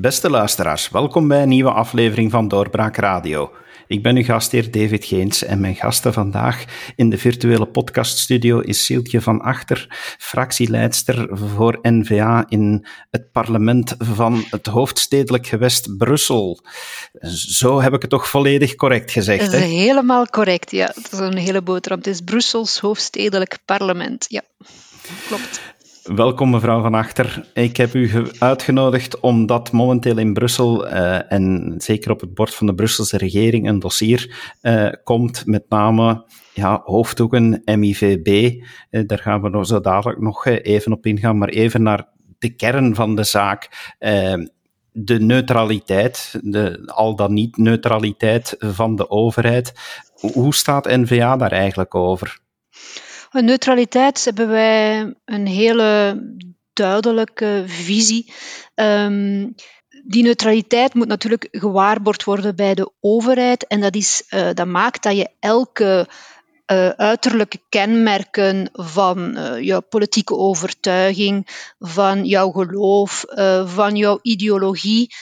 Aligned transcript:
Beste 0.00 0.30
luisteraars, 0.30 0.88
welkom 0.88 1.28
bij 1.28 1.42
een 1.42 1.48
nieuwe 1.48 1.70
aflevering 1.70 2.30
van 2.30 2.48
Doorbraak 2.48 2.96
Radio. 2.96 3.52
Ik 3.86 4.02
ben 4.02 4.16
uw 4.16 4.24
gastheer 4.24 4.70
David 4.70 5.04
Geens 5.04 5.44
en 5.44 5.60
mijn 5.60 5.74
gasten 5.74 6.12
vandaag 6.12 6.64
in 6.96 7.10
de 7.10 7.18
virtuele 7.18 7.66
podcaststudio 7.66 8.60
is 8.60 8.84
Sieltje 8.84 9.20
van 9.20 9.40
Achter, 9.40 9.86
fractieleidster 10.18 11.28
voor 11.32 11.78
NVA 11.82 12.44
in 12.48 12.86
het 13.10 13.32
parlement 13.32 13.94
van 13.98 14.44
het 14.50 14.66
hoofdstedelijk 14.66 15.46
gewest 15.46 15.96
Brussel. 15.96 16.64
Zo 17.32 17.80
heb 17.80 17.94
ik 17.94 18.00
het 18.00 18.10
toch 18.10 18.28
volledig 18.28 18.74
correct 18.74 19.10
gezegd, 19.10 19.52
hè? 19.52 19.58
Helemaal 19.58 20.26
correct, 20.26 20.70
ja. 20.70 20.86
Dat 20.86 21.12
is 21.12 21.18
een 21.18 21.36
hele 21.36 21.62
boterham. 21.62 21.98
Het 21.98 22.08
is 22.08 22.20
Brussels 22.20 22.78
hoofdstedelijk 22.78 23.58
parlement, 23.64 24.26
ja. 24.28 24.42
Klopt. 25.26 25.60
Welkom 26.02 26.50
mevrouw 26.50 26.82
Van 26.82 26.94
Achter. 26.94 27.44
Ik 27.54 27.76
heb 27.76 27.94
u 27.94 28.10
uitgenodigd 28.38 29.20
omdat 29.20 29.72
momenteel 29.72 30.18
in 30.18 30.32
Brussel 30.32 30.86
uh, 30.86 31.32
en 31.32 31.74
zeker 31.78 32.10
op 32.10 32.20
het 32.20 32.34
bord 32.34 32.54
van 32.54 32.66
de 32.66 32.74
Brusselse 32.74 33.16
regering 33.16 33.68
een 33.68 33.78
dossier 33.78 34.52
uh, 34.62 34.88
komt, 35.04 35.46
met 35.46 35.64
name 35.68 36.24
ja, 36.54 36.80
hoofddoeken, 36.84 37.62
MIVB. 37.64 38.60
Eh, 38.90 39.02
daar 39.06 39.18
gaan 39.18 39.42
we 39.42 39.48
nog 39.48 39.66
zo 39.66 39.80
dadelijk 39.80 40.20
nog 40.20 40.46
even 40.46 40.92
op 40.92 41.06
ingaan, 41.06 41.38
maar 41.38 41.48
even 41.48 41.82
naar 41.82 42.08
de 42.38 42.54
kern 42.54 42.94
van 42.94 43.16
de 43.16 43.24
zaak. 43.24 43.94
de 44.92 45.20
neutraliteit, 45.20 46.38
de 46.42 46.82
al 46.94 47.16
dan 47.16 47.32
niet 47.32 47.56
neutraliteit 47.56 48.56
van 48.58 48.96
de 48.96 49.10
overheid. 49.10 49.72
Hoe 50.32 50.54
staat 50.54 50.84
NVA 50.84 51.36
daar 51.36 51.52
eigenlijk 51.52 51.94
over? 51.94 52.40
Neutraliteit 53.30 54.24
hebben 54.24 54.48
wij 54.48 55.14
een 55.24 55.46
hele 55.46 56.22
duidelijke 56.72 57.64
visie. 57.66 58.32
Um, 58.74 59.54
die 60.04 60.22
neutraliteit 60.22 60.94
moet 60.94 61.06
natuurlijk 61.06 61.48
gewaarborgd 61.50 62.24
worden 62.24 62.56
bij 62.56 62.74
de 62.74 62.92
overheid. 63.00 63.66
En 63.66 63.80
dat, 63.80 63.94
is, 63.94 64.22
uh, 64.30 64.48
dat 64.54 64.66
maakt 64.66 65.02
dat 65.02 65.16
je 65.16 65.30
elke 65.38 66.08
uh, 66.72 66.88
uiterlijke 66.88 67.60
kenmerken 67.68 68.70
van 68.72 69.36
uh, 69.36 69.60
jouw 69.60 69.80
politieke 69.80 70.36
overtuiging, 70.36 71.46
van 71.78 72.24
jouw 72.24 72.50
geloof, 72.50 73.24
uh, 73.28 73.68
van 73.68 73.96
jouw 73.96 74.18
ideologie, 74.22 75.14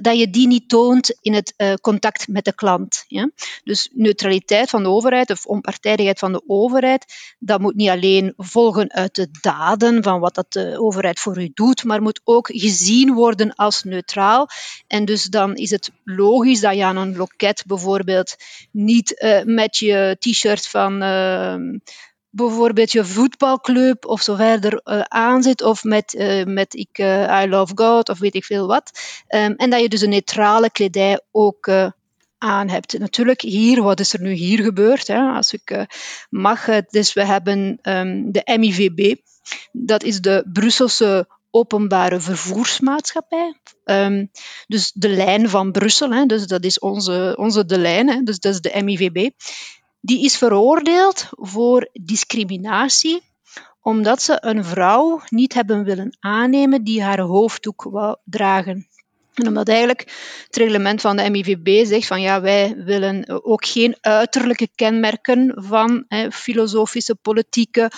dat 0.00 0.18
je 0.18 0.30
die 0.30 0.46
niet 0.46 0.68
toont 0.68 1.18
in 1.20 1.34
het 1.34 1.78
contact 1.80 2.28
met 2.28 2.44
de 2.44 2.54
klant. 2.54 3.04
Ja? 3.08 3.30
Dus 3.64 3.88
neutraliteit 3.92 4.70
van 4.70 4.82
de 4.82 4.88
overheid 4.88 5.30
of 5.30 5.46
onpartijdigheid 5.46 6.18
van 6.18 6.32
de 6.32 6.42
overheid, 6.46 7.04
dat 7.38 7.60
moet 7.60 7.74
niet 7.74 7.88
alleen 7.88 8.34
volgen 8.36 8.92
uit 8.92 9.14
de 9.14 9.28
daden 9.40 10.02
van 10.02 10.20
wat 10.20 10.34
dat 10.34 10.52
de 10.52 10.80
overheid 10.80 11.20
voor 11.20 11.40
u 11.40 11.50
doet, 11.54 11.84
maar 11.84 12.02
moet 12.02 12.20
ook 12.24 12.48
gezien 12.52 13.14
worden 13.14 13.54
als 13.54 13.82
neutraal. 13.82 14.48
En 14.86 15.04
dus 15.04 15.24
dan 15.24 15.54
is 15.54 15.70
het 15.70 15.90
logisch 16.04 16.60
dat 16.60 16.74
je 16.74 16.84
aan 16.84 16.96
een 16.96 17.16
loket 17.16 17.64
bijvoorbeeld 17.66 18.36
niet 18.70 19.42
met 19.44 19.76
je 19.76 20.16
t-shirt 20.18 20.68
van 20.68 20.93
uh, 21.02 21.78
bijvoorbeeld 22.30 22.92
je 22.92 23.04
voetbalclub 23.04 24.06
of 24.06 24.22
zo 24.22 24.34
verder 24.34 24.80
uh, 24.84 25.00
aanzit, 25.00 25.62
of 25.62 25.84
met, 25.84 26.14
uh, 26.14 26.44
met 26.44 26.74
ik, 26.74 26.98
uh, 26.98 27.42
I 27.42 27.48
love 27.48 27.72
God 27.74 28.08
of 28.08 28.18
weet 28.18 28.34
ik 28.34 28.44
veel 28.44 28.66
wat. 28.66 28.90
Um, 29.28 29.54
en 29.56 29.70
dat 29.70 29.80
je 29.80 29.88
dus 29.88 30.00
een 30.00 30.08
neutrale 30.08 30.70
kledij 30.70 31.20
ook 31.30 31.68
aan 32.38 32.68
hebt. 32.68 32.98
Natuurlijk, 32.98 33.40
hier, 33.40 33.82
wat 33.82 34.00
is 34.00 34.12
er 34.12 34.20
nu 34.20 34.32
hier 34.32 34.62
gebeurd? 34.62 35.06
Hè? 35.06 35.18
Als 35.18 35.52
ik 35.52 35.86
mag, 36.30 36.66
dus 36.88 37.12
we 37.12 37.24
hebben 37.24 37.78
um, 37.82 38.32
de 38.32 38.56
MIVB, 38.58 39.14
dat 39.72 40.02
is 40.02 40.20
de 40.20 40.48
Brusselse 40.52 41.28
openbare 41.50 42.20
vervoersmaatschappij. 42.20 43.54
Dus 44.66 44.92
de 44.94 45.08
lijn 45.08 45.48
van 45.48 45.72
Brussel, 45.72 46.10
hè, 46.10 46.26
dus 46.26 46.46
dat 46.46 46.64
is 46.64 46.78
onze, 46.78 47.34
onze 47.38 47.64
de 47.64 47.78
lijn, 47.78 48.08
hè, 48.08 48.22
dus 48.22 48.38
dat 48.38 48.52
is 48.52 48.60
de 48.60 48.82
MIVB 48.82 49.30
die 50.04 50.24
is 50.24 50.36
veroordeeld 50.36 51.28
voor 51.30 51.88
discriminatie 51.92 53.22
omdat 53.82 54.22
ze 54.22 54.36
een 54.40 54.64
vrouw 54.64 55.20
niet 55.28 55.54
hebben 55.54 55.84
willen 55.84 56.16
aannemen 56.20 56.84
die 56.84 57.02
haar 57.02 57.20
hoofddoek 57.20 57.82
wou 57.82 58.16
dragen. 58.24 58.88
En 59.34 59.46
omdat 59.46 59.68
eigenlijk 59.68 60.00
het 60.46 60.56
reglement 60.56 61.00
van 61.00 61.16
de 61.16 61.30
MIVB 61.30 61.86
zegt 61.86 62.06
van 62.06 62.20
ja, 62.20 62.40
wij 62.40 62.74
willen 62.76 63.44
ook 63.44 63.66
geen 63.66 63.96
uiterlijke 64.00 64.68
kenmerken 64.74 65.52
van 65.56 66.04
hè, 66.08 66.30
filosofische, 66.30 67.14
politieke 67.14 67.90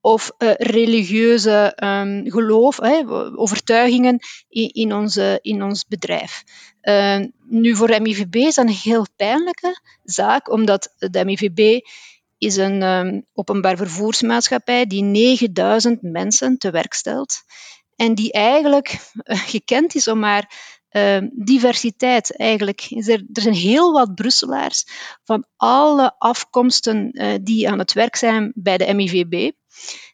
of 0.00 0.32
uh, 0.38 0.50
religieuze 0.54 1.76
um, 1.84 2.30
geloof, 2.30 2.76
hè, 2.76 3.02
overtuigingen 3.36 4.18
in, 4.48 4.68
in, 4.68 4.94
onze, 4.94 5.38
in 5.42 5.62
ons 5.62 5.86
bedrijf. 5.86 6.42
Uh, 6.82 7.18
nu, 7.44 7.76
voor 7.76 8.02
MIVB 8.02 8.34
is 8.34 8.54
dat 8.54 8.64
een 8.64 8.72
heel 8.72 9.06
pijnlijke 9.16 9.80
zaak, 10.02 10.50
omdat 10.50 10.94
de 10.98 11.24
MIVB 11.24 11.86
is 12.38 12.56
een 12.56 12.82
um, 12.82 13.26
openbaar 13.32 13.76
vervoersmaatschappij 13.76 14.86
die 14.86 15.02
9000 15.02 16.02
mensen 16.02 16.58
te 16.58 16.70
werk 16.70 16.94
stelt 16.94 17.42
en 17.96 18.14
die 18.14 18.32
eigenlijk 18.32 19.12
uh, 19.14 19.38
gekend 19.38 19.94
is 19.94 20.08
om 20.08 20.22
haar 20.22 20.78
Uh, 20.96 21.18
diversiteit 21.32 22.36
eigenlijk. 22.36 22.86
Er, 22.90 23.24
er, 23.32 23.42
zijn 23.42 23.54
heel 23.54 23.92
wat 23.92 24.14
Brusselaars 24.14 24.84
van 25.24 25.44
alle 25.56 26.14
afkomsten 26.18 27.10
uh, 27.12 27.34
die 27.42 27.70
aan 27.70 27.78
het 27.78 27.92
werk 27.92 28.16
zijn 28.16 28.52
bij 28.54 28.78
de 28.78 28.94
MIVB. 28.94 29.50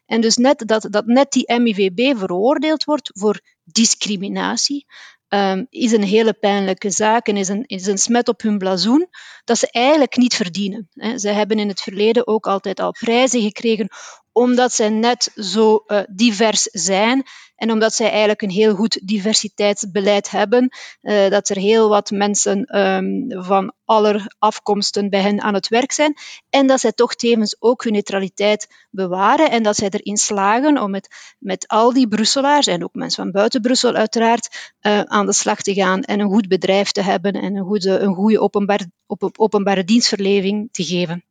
En 0.05 0.21
dus 0.21 0.35
net 0.35 0.63
dat, 0.65 0.87
dat 0.89 1.05
net 1.05 1.31
die 1.31 1.59
MIVB 1.59 2.17
veroordeeld 2.17 2.83
wordt 2.83 3.09
voor 3.13 3.41
discriminatie, 3.63 4.85
um, 5.29 5.67
is 5.69 5.91
een 5.91 6.03
hele 6.03 6.33
pijnlijke 6.33 6.89
zaak 6.89 7.27
en 7.27 7.37
is 7.37 7.47
een, 7.47 7.63
is 7.65 7.85
een 7.85 7.97
smet 7.97 8.27
op 8.27 8.41
hun 8.41 8.57
blazoen 8.57 9.09
dat 9.43 9.57
ze 9.57 9.71
eigenlijk 9.71 10.17
niet 10.17 10.35
verdienen. 10.35 10.89
Hè. 10.93 11.17
Ze 11.17 11.29
hebben 11.29 11.59
in 11.59 11.67
het 11.67 11.81
verleden 11.81 12.27
ook 12.27 12.47
altijd 12.47 12.79
al 12.79 12.91
prijzen 12.91 13.41
gekregen 13.41 13.87
omdat 14.37 14.73
zij 14.73 14.89
net 14.89 15.31
zo 15.35 15.83
uh, 15.87 15.99
divers 16.09 16.63
zijn 16.63 17.23
en 17.55 17.71
omdat 17.71 17.93
zij 17.93 18.09
eigenlijk 18.09 18.41
een 18.41 18.49
heel 18.49 18.75
goed 18.75 18.99
diversiteitsbeleid 19.07 20.31
hebben, 20.31 20.69
uh, 21.01 21.29
dat 21.29 21.49
er 21.49 21.57
heel 21.57 21.89
wat 21.89 22.11
mensen 22.11 22.79
um, 22.79 23.43
van 23.43 23.73
aller 23.85 24.35
afkomsten 24.39 25.09
bij 25.09 25.21
hen 25.21 25.41
aan 25.41 25.53
het 25.53 25.67
werk 25.67 25.91
zijn 25.91 26.13
en 26.49 26.67
dat 26.67 26.79
zij 26.79 26.91
toch 26.91 27.15
tevens 27.15 27.55
ook 27.59 27.83
hun 27.83 27.93
neutraliteit 27.93 28.67
bewaren 28.89 29.51
en 29.51 29.63
dat 29.63 29.75
zij 29.75 29.89
erin 29.89 30.17
slagen 30.17 30.81
om 30.81 30.91
met, 30.91 31.35
met 31.39 31.67
al 31.67 31.93
die 31.93 32.07
Brusselaars 32.07 32.67
en 32.67 32.83
ook 32.83 32.93
mensen 32.93 33.23
van 33.23 33.31
buiten 33.31 33.61
Brussel 33.61 33.93
uiteraard 33.93 34.73
uh, 34.81 35.01
aan 35.01 35.25
de 35.25 35.33
slag 35.33 35.61
te 35.61 35.73
gaan 35.73 36.01
en 36.03 36.19
een 36.19 36.29
goed 36.29 36.47
bedrijf 36.47 36.91
te 36.91 37.01
hebben 37.01 37.33
en 37.33 37.55
een 37.55 37.65
goede, 37.65 37.99
een 37.99 38.15
goede 38.15 38.39
openbaar, 38.39 38.85
op, 39.05 39.29
openbare 39.37 39.83
dienstverlening 39.83 40.69
te 40.71 40.83
geven. 40.83 41.23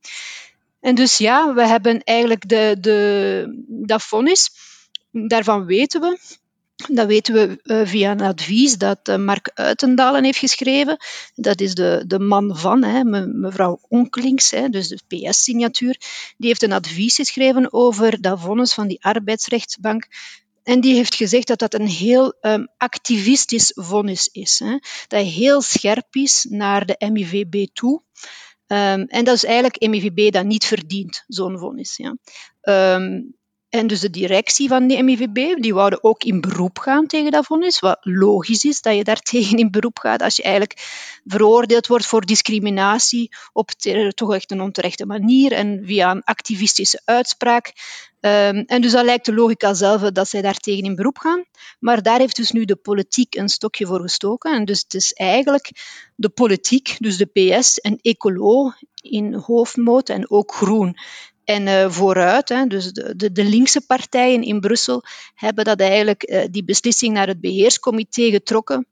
En 0.87 0.95
dus 0.95 1.19
ja, 1.19 1.55
we 1.55 1.67
hebben 1.67 2.03
eigenlijk 2.03 2.49
de, 2.49 2.77
de, 2.81 3.65
dat 3.69 4.03
vonnis, 4.03 4.51
daarvan 5.11 5.65
weten 5.65 6.01
we, 6.01 6.19
dat 6.89 7.07
weten 7.07 7.35
we 7.35 7.61
uh, 7.63 7.87
via 7.87 8.11
een 8.11 8.21
advies 8.21 8.79
dat 8.79 9.09
uh, 9.09 9.17
Mark 9.17 9.51
Uitendalen 9.55 10.25
heeft 10.25 10.39
geschreven. 10.39 10.97
Dat 11.35 11.61
is 11.61 11.75
de, 11.75 12.05
de 12.07 12.19
man 12.19 12.57
van, 12.57 12.85
hè, 12.85 13.05
me, 13.05 13.27
mevrouw 13.27 13.81
Onkelings, 13.89 14.51
hè, 14.51 14.69
dus 14.69 14.89
de 14.89 15.01
PS-signatuur. 15.09 15.97
Die 16.37 16.49
heeft 16.49 16.63
een 16.63 16.73
advies 16.73 17.15
geschreven 17.15 17.73
over 17.73 18.21
dat 18.21 18.41
vonnis 18.41 18.75
van 18.75 18.89
die 18.89 19.05
arbeidsrechtsbank. 19.05 20.07
En 20.63 20.81
die 20.81 20.95
heeft 20.95 21.15
gezegd 21.15 21.47
dat 21.47 21.59
dat 21.59 21.75
een 21.75 21.89
heel 21.89 22.35
um, 22.41 22.69
activistisch 22.77 23.73
vonnis 23.75 24.29
is. 24.33 24.59
Hè. 24.59 24.79
Dat 25.07 25.25
heel 25.25 25.61
scherp 25.61 26.15
is 26.15 26.47
naar 26.49 26.87
de 26.87 27.11
MIVB 27.13 27.67
toe. 27.73 28.03
Um, 28.67 29.05
en 29.07 29.25
dat 29.25 29.35
is 29.35 29.45
eigenlijk 29.45 29.89
MIVB 29.89 30.33
dat 30.33 30.45
niet 30.45 30.65
verdient, 30.65 31.25
zo'n 31.27 31.59
vonnis. 31.59 31.97
Ja. 31.97 32.17
Um, 32.95 33.35
en 33.69 33.87
dus 33.87 34.01
de 34.01 34.11
directie 34.11 34.69
van 34.69 34.87
de 34.87 35.03
MIVB, 35.03 35.61
die 35.63 35.75
wouden 35.75 36.05
ook 36.05 36.25
in 36.25 36.41
beroep 36.41 36.79
gaan 36.79 37.07
tegen 37.07 37.31
dat 37.31 37.47
vonnis, 37.47 37.79
wat 37.81 37.99
logisch 38.01 38.65
is 38.65 38.81
dat 38.81 38.97
je 38.97 39.05
daar 39.05 39.21
tegen 39.33 39.59
in 39.59 39.71
beroep 39.71 39.99
gaat 39.99 40.23
als 40.23 40.37
je 40.37 40.43
eigenlijk 40.43 40.75
veroordeeld 41.25 41.87
wordt 41.87 42.07
voor 42.07 42.27
discriminatie 42.27 43.37
op 43.53 43.71
toch 44.15 44.35
echt 44.35 44.51
een 44.51 44.61
onterechte 44.61 45.07
manier 45.07 45.53
en 45.53 45.83
via 45.85 46.11
een 46.11 46.25
activistische 46.25 47.03
uitspraak. 47.05 47.73
Um, 48.21 48.65
en 48.67 48.83
dus 48.83 48.93
dat 48.93 49.05
lijkt 49.05 49.27
de 49.27 49.35
logica 49.35 49.75
zelf 49.75 50.01
dat 50.01 50.29
zij 50.29 50.43
daar 50.43 50.57
tegen 50.57 50.85
in 50.85 50.95
beroep 50.95 51.19
gaan. 51.19 51.45
Maar 51.79 52.03
daar 52.03 52.19
heeft 52.19 52.37
dus 52.37 52.51
nu 52.51 52.65
de 52.65 52.77
politiek 52.77 53.35
een 53.35 53.49
stokje 53.49 53.87
voor 53.87 54.01
gestoken. 54.01 54.55
En 54.55 54.65
dus 54.65 54.81
het 54.81 54.95
is 54.95 55.13
eigenlijk 55.13 55.71
de 56.15 56.29
politiek, 56.29 56.97
dus 56.99 57.17
de 57.17 57.27
PS 57.27 57.81
en 57.81 57.99
Ecolo 58.03 58.73
in 58.95 59.35
hoofdmoot 59.35 60.09
en 60.09 60.31
ook 60.31 60.55
Groen 60.55 60.97
en 61.47 61.67
uh, 61.67 61.91
vooruit, 61.91 62.49
hè, 62.49 62.67
dus 62.67 62.93
de, 62.93 63.17
de, 63.17 63.33
de, 63.33 63.45
linkse 63.45 63.87
partijen 63.87 64.43
in 64.43 64.61
Brussel 64.61 65.03
hebben 65.35 65.65
dat 65.65 65.81
eigenlijk, 65.81 66.31
uh, 66.31 66.45
die 66.51 66.65
beslissing 66.65 67.15
naar 67.15 67.27
het 67.27 67.41
beheerscomité 67.41 68.31
getrokken. 68.31 68.87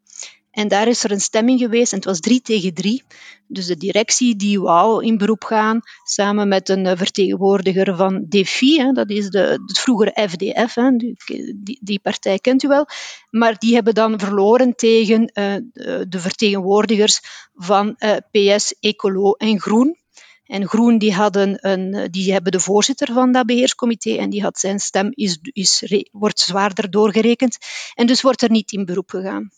En 0.50 0.68
daar 0.68 0.88
is 0.88 1.04
er 1.04 1.10
een 1.10 1.20
stemming 1.20 1.60
geweest 1.60 1.92
en 1.92 1.98
het 1.98 2.06
was 2.06 2.20
drie 2.20 2.40
tegen 2.40 2.74
drie. 2.74 3.02
Dus 3.46 3.66
de 3.66 3.76
directie 3.76 4.36
die 4.36 4.60
wou 4.60 5.04
in 5.04 5.18
beroep 5.18 5.44
gaan, 5.44 5.80
samen 6.04 6.48
met 6.48 6.68
een 6.68 6.86
eh, 6.86 6.96
vertegenwoordiger 6.96 7.96
van 7.96 8.26
DEFI, 8.28 8.80
hè, 8.80 8.92
dat 8.92 9.10
is 9.10 9.28
de, 9.28 9.38
het 9.66 9.78
vroegere 9.78 10.28
FDF, 10.28 10.74
hè, 10.74 10.90
die, 10.96 11.78
die, 11.82 12.00
partij 12.00 12.38
kent 12.38 12.62
u 12.62 12.68
wel, 12.68 12.86
maar 13.30 13.58
die 13.58 13.74
hebben 13.74 13.94
dan 13.94 14.18
verloren 14.18 14.74
tegen 14.74 15.26
de 16.08 16.18
vertegenwoordigers 16.18 17.20
van 17.54 17.96
PS, 18.30 18.74
Ecolo 18.80 19.32
en 19.32 19.60
Groen. 19.60 20.03
En 20.46 20.68
Groen 20.68 20.98
die 20.98 21.14
hadden 21.14 21.56
een, 21.60 22.08
die 22.10 22.32
hebben 22.32 22.52
de 22.52 22.60
voorzitter 22.60 23.12
van 23.12 23.32
dat 23.32 23.46
beheerscomité 23.46 24.16
en 24.16 24.30
die 24.30 24.42
had 24.42 24.58
zijn 24.58 24.80
stem 24.80 25.10
is, 25.10 25.38
is, 25.42 26.04
wordt 26.12 26.40
zwaarder 26.40 26.90
doorgerekend. 26.90 27.58
En 27.94 28.06
dus 28.06 28.22
wordt 28.22 28.42
er 28.42 28.50
niet 28.50 28.72
in 28.72 28.84
beroep 28.84 29.10
gegaan. 29.10 29.50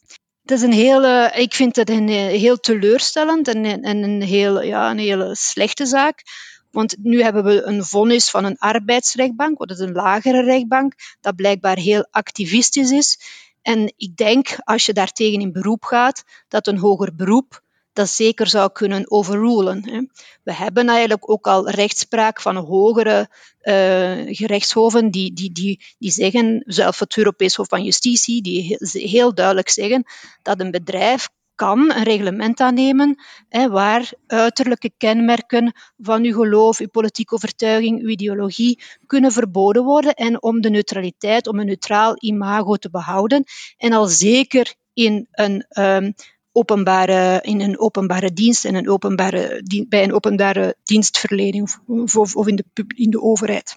Het 0.42 0.50
is 0.50 0.62
een 0.62 0.72
hele, 0.72 1.32
ik 1.34 1.54
vind 1.54 1.76
het 1.76 1.90
een, 1.90 2.08
heel 2.08 2.56
teleurstellend 2.56 3.48
en, 3.48 3.82
en 3.82 4.02
een, 4.02 4.22
heel, 4.22 4.62
ja, 4.62 4.90
een 4.90 4.98
hele 4.98 5.34
slechte 5.34 5.86
zaak. 5.86 6.22
Want 6.70 6.96
nu 6.98 7.22
hebben 7.22 7.44
we 7.44 7.62
een 7.62 7.84
vonnis 7.84 8.30
van 8.30 8.44
een 8.44 8.58
arbeidsrechtbank, 8.58 9.58
wat 9.58 9.70
is 9.70 9.78
een 9.78 9.92
lagere 9.92 10.42
rechtbank, 10.42 10.94
dat 11.20 11.36
blijkbaar 11.36 11.76
heel 11.76 12.08
activistisch 12.10 12.90
is. 12.90 13.18
En 13.62 13.92
ik 13.96 14.16
denk, 14.16 14.56
als 14.64 14.86
je 14.86 14.92
daartegen 14.92 15.40
in 15.40 15.52
beroep 15.52 15.84
gaat, 15.84 16.24
dat 16.48 16.66
een 16.66 16.78
hoger 16.78 17.14
beroep 17.14 17.62
dat 17.96 18.08
zeker 18.08 18.46
zou 18.46 18.72
kunnen 18.72 19.10
overrulen. 19.10 20.10
We 20.43 20.54
hebben 20.54 20.88
eigenlijk 20.88 21.31
ook 21.31 21.46
al 21.46 21.70
rechtspraak 21.70 22.40
van 22.40 22.56
hogere 22.56 23.28
uh, 23.62 24.34
gerechtshoven 24.37 25.10
die, 25.10 25.32
die, 25.32 25.52
die, 25.52 25.84
die 25.98 26.10
zeggen, 26.10 26.62
zelfs 26.66 27.00
het 27.00 27.16
Europees 27.16 27.54
Hof 27.54 27.69
van 27.69 27.84
Justitie, 27.84 28.43
die 28.43 28.76
heel 28.93 29.34
duidelijk 29.34 29.69
zeggen 29.69 30.04
dat 30.43 30.60
een 30.60 30.70
bedrijf 30.70 31.28
kan 31.54 31.78
een 31.78 32.02
reglement 32.02 32.60
aannemen 32.60 33.22
hè, 33.48 33.69
waar 33.69 34.12
uiterlijke 34.26 34.92
kenmerken 34.96 35.72
van 35.99 36.25
uw 36.25 36.32
geloof, 36.32 36.78
uw 36.78 36.88
politieke 36.88 37.34
overtuiging, 37.34 38.00
uw 38.02 38.08
ideologie 38.08 38.82
kunnen 39.06 39.32
verboden 39.32 39.84
worden 39.84 40.14
en 40.14 40.42
om 40.42 40.60
de 40.60 40.70
neutraliteit, 40.70 41.46
om 41.46 41.58
een 41.58 41.66
neutraal 41.66 42.14
imago 42.19 42.76
te 42.76 42.90
behouden 42.90 43.44
en 43.76 43.92
al 43.92 44.06
zeker 44.06 44.75
in 44.92 45.26
een 45.31 45.66
um, 45.78 46.14
openbare, 46.56 47.40
in 47.42 47.60
een 47.60 47.78
openbare 47.78 48.32
dienst 48.32 48.64
en 48.64 48.74
een 48.74 48.88
openbare, 48.88 49.62
bij 49.88 50.02
een 50.02 50.12
openbare 50.12 50.76
dienstverlening 50.84 51.76
of, 51.86 52.36
of 52.36 52.46
in, 52.46 52.56
de, 52.56 52.84
in 52.94 53.10
de 53.10 53.20
overheid. 53.20 53.76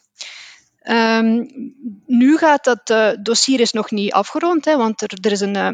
Um, 0.84 1.48
nu 2.06 2.38
gaat 2.38 2.64
dat 2.64 2.90
uh, 2.90 3.12
dossier 3.22 3.60
is 3.60 3.72
nog 3.72 3.92
niet 3.92 4.12
afgerond, 4.12 4.66
hè, 4.66 4.78
want 4.78 5.02
er, 5.02 5.18
er 5.22 5.32
is 5.32 5.40
een 5.40 5.56
uh, 5.56 5.70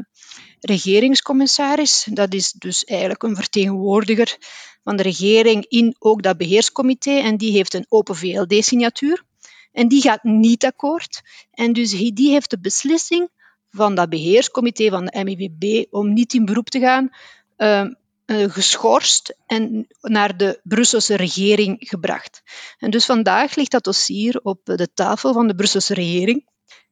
regeringscommissaris. 0.60 2.08
Dat 2.12 2.34
is 2.34 2.52
dus 2.52 2.84
eigenlijk 2.84 3.24
een 3.24 3.36
vertegenwoordiger 3.36 4.38
van 4.84 4.96
de 4.96 5.04
regering 5.04 5.66
in 5.68 5.96
ook 6.00 6.24
dat 6.24 6.38
beheerscomité. 6.38 7.12
En 7.12 7.38
die 7.38 7.52
heeft 7.52 7.74
een 7.74 7.86
open 7.90 8.16
VLD-signatuur. 8.16 9.24
En 9.72 9.88
die 9.88 10.02
gaat 10.02 10.24
niet 10.24 10.66
akkoord. 10.66 11.22
En 11.52 11.74
dus 11.74 11.92
die 11.92 12.30
heeft 12.30 12.50
de 12.50 12.60
beslissing 12.60 13.30
van 13.76 13.96
dat 13.96 14.10
beheerscomité 14.10 14.90
van 14.90 15.06
de 15.06 15.24
MIVB 15.24 15.94
om 15.94 16.14
niet 16.14 16.34
in 16.34 16.46
beroep 16.46 16.70
te 16.70 16.80
gaan, 16.80 17.10
uh, 17.58 17.86
geschorst 18.28 19.36
en 19.46 19.88
naar 20.02 20.38
de 20.38 20.60
Brusselse 20.64 21.16
regering 21.16 21.76
gebracht. 21.80 22.42
En 22.80 22.90
dus 22.90 23.06
vandaag 23.06 23.56
ligt 23.56 23.72
dat 23.72 23.84
dossier 23.84 24.40
op 24.44 24.60
de 24.64 24.90
tafel 24.94 25.34
van 25.34 25.48
de 25.48 25.56
Brusselse 25.56 25.94
regering. 25.94 26.46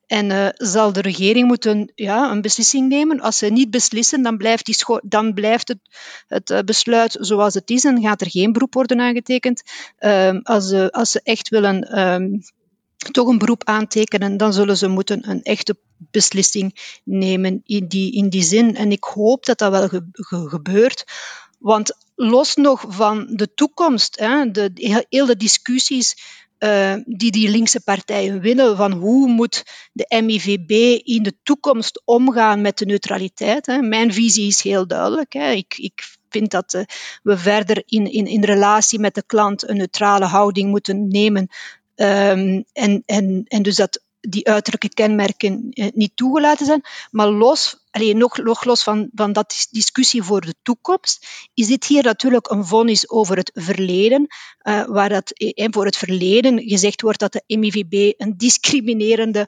En 0.07 0.29
uh, 0.29 0.47
zal 0.53 0.93
de 0.93 1.01
regering 1.01 1.47
moeten 1.47 1.91
ja, 1.95 2.31
een 2.31 2.41
beslissing 2.41 2.89
nemen. 2.89 3.19
Als 3.19 3.37
ze 3.37 3.45
niet 3.45 3.69
beslissen, 3.69 4.21
dan 4.21 4.37
blijft, 4.37 4.65
die 4.65 4.75
dan 5.03 5.33
blijft 5.33 5.67
het, 5.67 5.79
het 6.27 6.49
uh, 6.49 6.59
besluit 6.59 7.17
zoals 7.19 7.53
het 7.53 7.69
is 7.69 7.83
en 7.83 8.01
gaat 8.01 8.21
er 8.21 8.29
geen 8.29 8.51
beroep 8.51 8.73
worden 8.73 8.99
aangetekend. 8.99 9.63
Uh, 9.99 10.37
als, 10.43 10.67
ze, 10.67 10.91
als 10.91 11.11
ze 11.11 11.21
echt 11.23 11.49
willen 11.49 11.99
um, 11.99 12.41
toch 13.11 13.27
een 13.27 13.37
beroep 13.37 13.63
aantekenen, 13.63 14.37
dan 14.37 14.53
zullen 14.53 14.77
ze 14.77 14.87
moeten 14.87 15.29
een 15.29 15.43
echte 15.43 15.77
beslissing 15.97 16.99
nemen 17.03 17.61
in 17.65 17.87
die, 17.87 18.11
in 18.13 18.29
die 18.29 18.43
zin. 18.43 18.75
En 18.75 18.91
ik 18.91 19.03
hoop 19.03 19.45
dat 19.45 19.57
dat 19.57 19.71
wel 19.71 19.87
ge, 19.87 20.07
ge, 20.11 20.49
gebeurt. 20.49 21.03
Want 21.59 21.97
los 22.15 22.55
nog 22.55 22.85
van 22.87 23.27
de 23.29 23.53
toekomst, 23.53 24.19
hè, 24.19 24.51
de, 24.51 24.71
heel 25.09 25.25
de 25.25 25.37
discussies 25.37 26.15
uh, 26.59 26.95
die 27.05 27.31
die 27.31 27.49
linkse 27.49 27.81
partijen 27.81 28.39
willen, 28.39 28.77
van 28.77 28.91
hoe 28.91 29.27
moet 29.27 29.63
de 29.93 30.21
MIVB 30.23 30.71
in 31.03 31.23
de 31.23 31.33
toekomst 31.43 32.01
omgaan 32.05 32.61
met 32.61 32.77
de 32.77 32.85
neutraliteit. 32.85 33.65
Hè. 33.65 33.81
Mijn 33.81 34.13
visie 34.13 34.47
is 34.47 34.61
heel 34.61 34.87
duidelijk. 34.87 35.33
Hè. 35.33 35.51
Ik, 35.51 35.77
ik 35.77 36.03
vind 36.29 36.51
dat 36.51 36.73
uh, 36.73 36.81
we 37.23 37.37
verder 37.37 37.83
in, 37.85 38.11
in, 38.11 38.25
in 38.25 38.43
relatie 38.43 38.99
met 38.99 39.15
de 39.15 39.23
klant 39.25 39.69
een 39.69 39.77
neutrale 39.77 40.25
houding 40.25 40.69
moeten 40.69 41.07
nemen 41.07 41.47
Um, 41.95 42.63
en, 42.73 43.03
en, 43.05 43.43
en 43.47 43.61
dus 43.61 43.75
dat 43.75 44.01
die 44.29 44.47
uiterlijke 44.47 44.89
kenmerken 44.89 45.67
eh, 45.69 45.87
niet 45.93 46.11
toegelaten 46.15 46.65
zijn. 46.65 46.81
Maar 47.11 47.27
los, 47.27 47.77
alleen 47.91 48.17
nog, 48.17 48.63
los 48.63 48.83
van, 48.83 49.09
van 49.13 49.33
dat 49.33 49.67
discussie 49.71 50.23
voor 50.23 50.41
de 50.41 50.55
toekomst, 50.61 51.27
is 51.53 51.67
dit 51.67 51.85
hier 51.85 52.03
natuurlijk 52.03 52.49
een 52.49 52.65
vonnis 52.65 53.09
over 53.09 53.37
het 53.37 53.51
verleden, 53.53 54.27
uh, 54.63 54.85
waar 54.85 55.09
dat, 55.09 55.31
eh, 55.31 55.67
voor 55.71 55.85
het 55.85 55.97
verleden 55.97 56.61
gezegd 56.61 57.01
wordt 57.01 57.19
dat 57.19 57.31
de 57.31 57.57
MIVB 57.57 58.13
een 58.17 58.37
discriminerende 58.37 59.47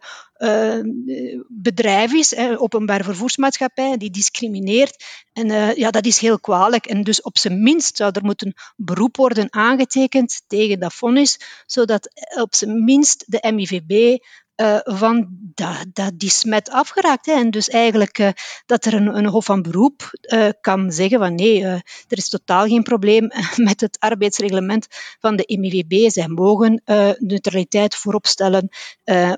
bedrijf 1.48 2.14
is, 2.14 2.34
eh, 2.34 2.62
openbaar 2.62 3.04
vervoersmaatschappij, 3.04 3.98
die 3.98 4.12
discrimineert. 4.12 5.04
En 5.34 5.50
uh, 5.50 5.76
ja, 5.76 5.92
dat 5.92 6.06
is 6.06 6.20
heel 6.20 6.40
kwalijk. 6.40 6.86
En 6.86 7.04
dus 7.04 7.22
op 7.22 7.38
zijn 7.38 7.64
minst 7.64 7.98
zou 7.98 8.12
er 8.14 8.24
moeten 8.24 8.54
beroep 8.76 9.16
worden 9.16 9.54
aangetekend 9.54 10.42
tegen 10.48 10.80
dat 10.80 10.94
vonnis, 10.94 11.40
zodat 11.66 12.10
op 12.42 12.56
zijn 12.56 12.84
minst 12.84 13.24
de 13.28 13.52
MIVB 13.54 14.18
uh, 14.56 14.80
van 14.84 15.28
dat, 15.54 15.86
dat 15.94 16.20
die 16.20 16.30
smet 16.30 16.70
afgeraakt. 16.70 17.26
Hè. 17.26 17.32
En 17.34 17.52
dus 17.52 17.70
eigenlijk 17.70 18.20
uh, 18.20 18.30
dat 18.66 18.86
er 18.86 18.94
een, 18.94 19.18
een 19.18 19.26
hof 19.26 19.46
van 19.46 19.62
beroep 19.62 20.18
uh, 20.22 20.50
kan 20.62 20.92
zeggen 20.92 21.20
van 21.20 21.36
nee, 21.36 21.64
er 21.64 21.84
is 22.08 22.30
totaal 22.30 22.68
geen 22.68 22.84
probleem 22.84 23.32
met 23.70 23.82
het 23.82 24.00
arbeidsreglement 24.00 24.88
van 25.20 25.36
de 25.36 25.58
MIVB. 25.60 26.10
Zij 26.10 26.28
mogen 26.28 26.82
neutraliteit 27.18 27.96
voorop 27.96 28.26
stellen, 28.26 28.70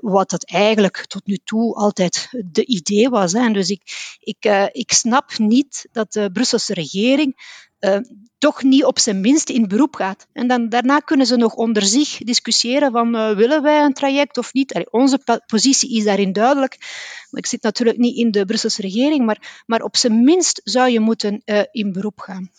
wat 0.01 0.29
dat 0.29 0.43
eigenlijk 0.43 1.05
tot 1.07 1.25
nu 1.25 1.37
toe 1.43 1.75
altijd 1.75 2.29
de 2.45 2.65
idee 2.65 3.09
was. 3.09 3.31
Hè. 3.31 3.39
En 3.39 3.53
dus 3.53 3.69
ik, 3.69 3.81
ik, 4.19 4.69
ik 4.71 4.91
snap 4.91 5.37
niet 5.37 5.87
dat 5.91 6.13
de 6.13 6.31
Brusselse 6.31 6.73
regering 6.73 7.35
uh, 7.87 7.97
toch 8.37 8.63
niet 8.63 8.83
op 8.83 8.99
zijn 8.99 9.21
minst 9.21 9.49
in 9.49 9.67
beroep 9.67 9.95
gaat. 9.95 10.27
En 10.33 10.47
dan, 10.47 10.69
daarna 10.69 10.99
kunnen 10.99 11.25
ze 11.25 11.35
nog 11.35 11.53
onder 11.53 11.83
zich 11.83 12.17
discussiëren 12.17 12.91
van 12.91 13.15
uh, 13.15 13.31
willen 13.31 13.61
wij 13.61 13.83
een 13.83 13.93
traject 13.93 14.37
of 14.37 14.53
niet. 14.53 14.87
Onze 14.91 15.41
positie 15.45 15.97
is 15.97 16.03
daarin 16.03 16.33
duidelijk. 16.33 16.77
Ik 17.31 17.45
zit 17.45 17.61
natuurlijk 17.61 17.97
niet 17.97 18.17
in 18.17 18.31
de 18.31 18.45
Brusselse 18.45 18.81
regering, 18.81 19.25
maar, 19.25 19.63
maar 19.65 19.81
op 19.81 19.97
zijn 19.97 20.23
minst 20.23 20.61
zou 20.63 20.89
je 20.89 20.99
moeten 20.99 21.41
uh, 21.45 21.61
in 21.71 21.91
beroep 21.91 22.19
gaan. 22.19 22.51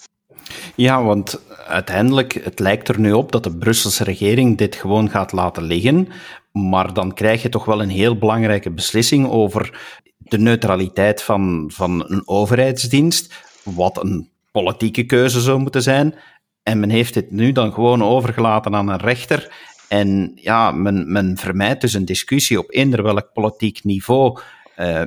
Ja, 0.74 1.02
want 1.02 1.40
uiteindelijk, 1.66 2.32
het 2.32 2.58
lijkt 2.58 2.88
er 2.88 3.00
nu 3.00 3.12
op 3.12 3.32
dat 3.32 3.44
de 3.44 3.56
Brusselse 3.56 4.04
regering 4.04 4.58
dit 4.58 4.74
gewoon 4.74 5.10
gaat 5.10 5.32
laten 5.32 5.62
liggen. 5.62 6.08
Maar 6.52 6.94
dan 6.94 7.14
krijg 7.14 7.42
je 7.42 7.48
toch 7.48 7.64
wel 7.64 7.82
een 7.82 7.88
heel 7.88 8.18
belangrijke 8.18 8.70
beslissing 8.70 9.28
over 9.28 9.80
de 10.18 10.38
neutraliteit 10.38 11.22
van, 11.22 11.70
van 11.74 12.04
een 12.06 12.28
overheidsdienst. 12.28 13.34
Wat 13.62 14.02
een 14.02 14.30
politieke 14.62 15.04
keuze 15.04 15.40
zou 15.40 15.58
moeten 15.58 15.82
zijn. 15.82 16.14
En 16.62 16.80
men 16.80 16.90
heeft 16.90 17.14
dit 17.14 17.30
nu 17.30 17.52
dan 17.52 17.72
gewoon 17.72 18.02
overgelaten 18.02 18.74
aan 18.74 18.88
een 18.88 18.98
rechter. 18.98 19.52
En 19.88 20.32
ja, 20.34 20.70
men, 20.70 21.12
men 21.12 21.36
vermijdt 21.36 21.80
dus 21.80 21.94
een 21.94 22.04
discussie 22.04 22.58
op 22.58 22.72
eender 22.72 23.02
welk 23.02 23.32
politiek 23.32 23.84
niveau. 23.84 24.40
Uh, 24.78 25.02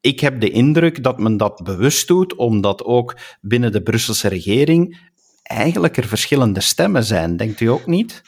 ik 0.00 0.20
heb 0.20 0.40
de 0.40 0.50
indruk 0.50 1.02
dat 1.02 1.18
men 1.18 1.36
dat 1.36 1.60
bewust 1.64 2.08
doet, 2.08 2.34
omdat 2.34 2.84
ook 2.84 3.16
binnen 3.40 3.72
de 3.72 3.82
Brusselse 3.82 4.28
regering 4.28 5.10
eigenlijk 5.42 5.96
er 5.96 6.06
verschillende 6.06 6.60
stemmen 6.60 7.04
zijn. 7.04 7.36
Denkt 7.36 7.60
u 7.60 7.66
ook 7.66 7.86
niet? 7.86 8.22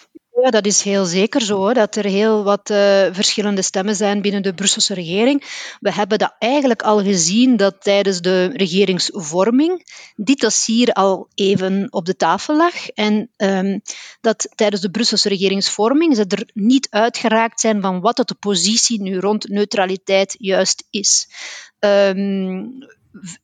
Ja, 0.45 0.51
dat 0.51 0.67
is 0.67 0.83
heel 0.83 1.05
zeker 1.05 1.41
zo, 1.41 1.73
dat 1.73 1.97
er 1.97 2.05
heel 2.05 2.43
wat 2.43 2.71
uh, 2.71 3.07
verschillende 3.13 3.63
stemmen 3.63 3.97
zijn 3.97 4.23
binnen 4.23 4.43
de 4.43 4.55
Brusselse 4.55 4.95
regering. 4.95 5.43
We 5.81 5.93
hebben 5.93 6.19
dat 6.19 6.35
eigenlijk 6.39 6.83
al 6.83 7.03
gezien 7.03 7.57
dat 7.57 7.75
tijdens 7.81 8.21
de 8.21 8.51
regeringsvorming 8.53 9.85
dit 10.17 10.41
dossier 10.41 10.93
al 10.93 11.29
even 11.35 11.87
op 11.91 12.05
de 12.05 12.17
tafel 12.17 12.57
lag 12.57 12.89
en 12.89 13.31
um, 13.37 13.81
dat 14.21 14.49
tijdens 14.55 14.83
de 14.83 14.91
Brusselse 14.91 15.29
regeringsvorming 15.29 16.17
ze 16.17 16.25
er 16.29 16.51
niet 16.55 16.87
uitgeraakt 16.91 17.61
zijn 17.61 17.81
van 17.81 18.01
wat 18.01 18.17
de 18.17 18.37
positie 18.41 19.03
nu 19.03 19.19
rond 19.19 19.49
neutraliteit 19.49 20.35
juist 20.39 20.87
is. 20.91 21.29
Um, 21.79 22.87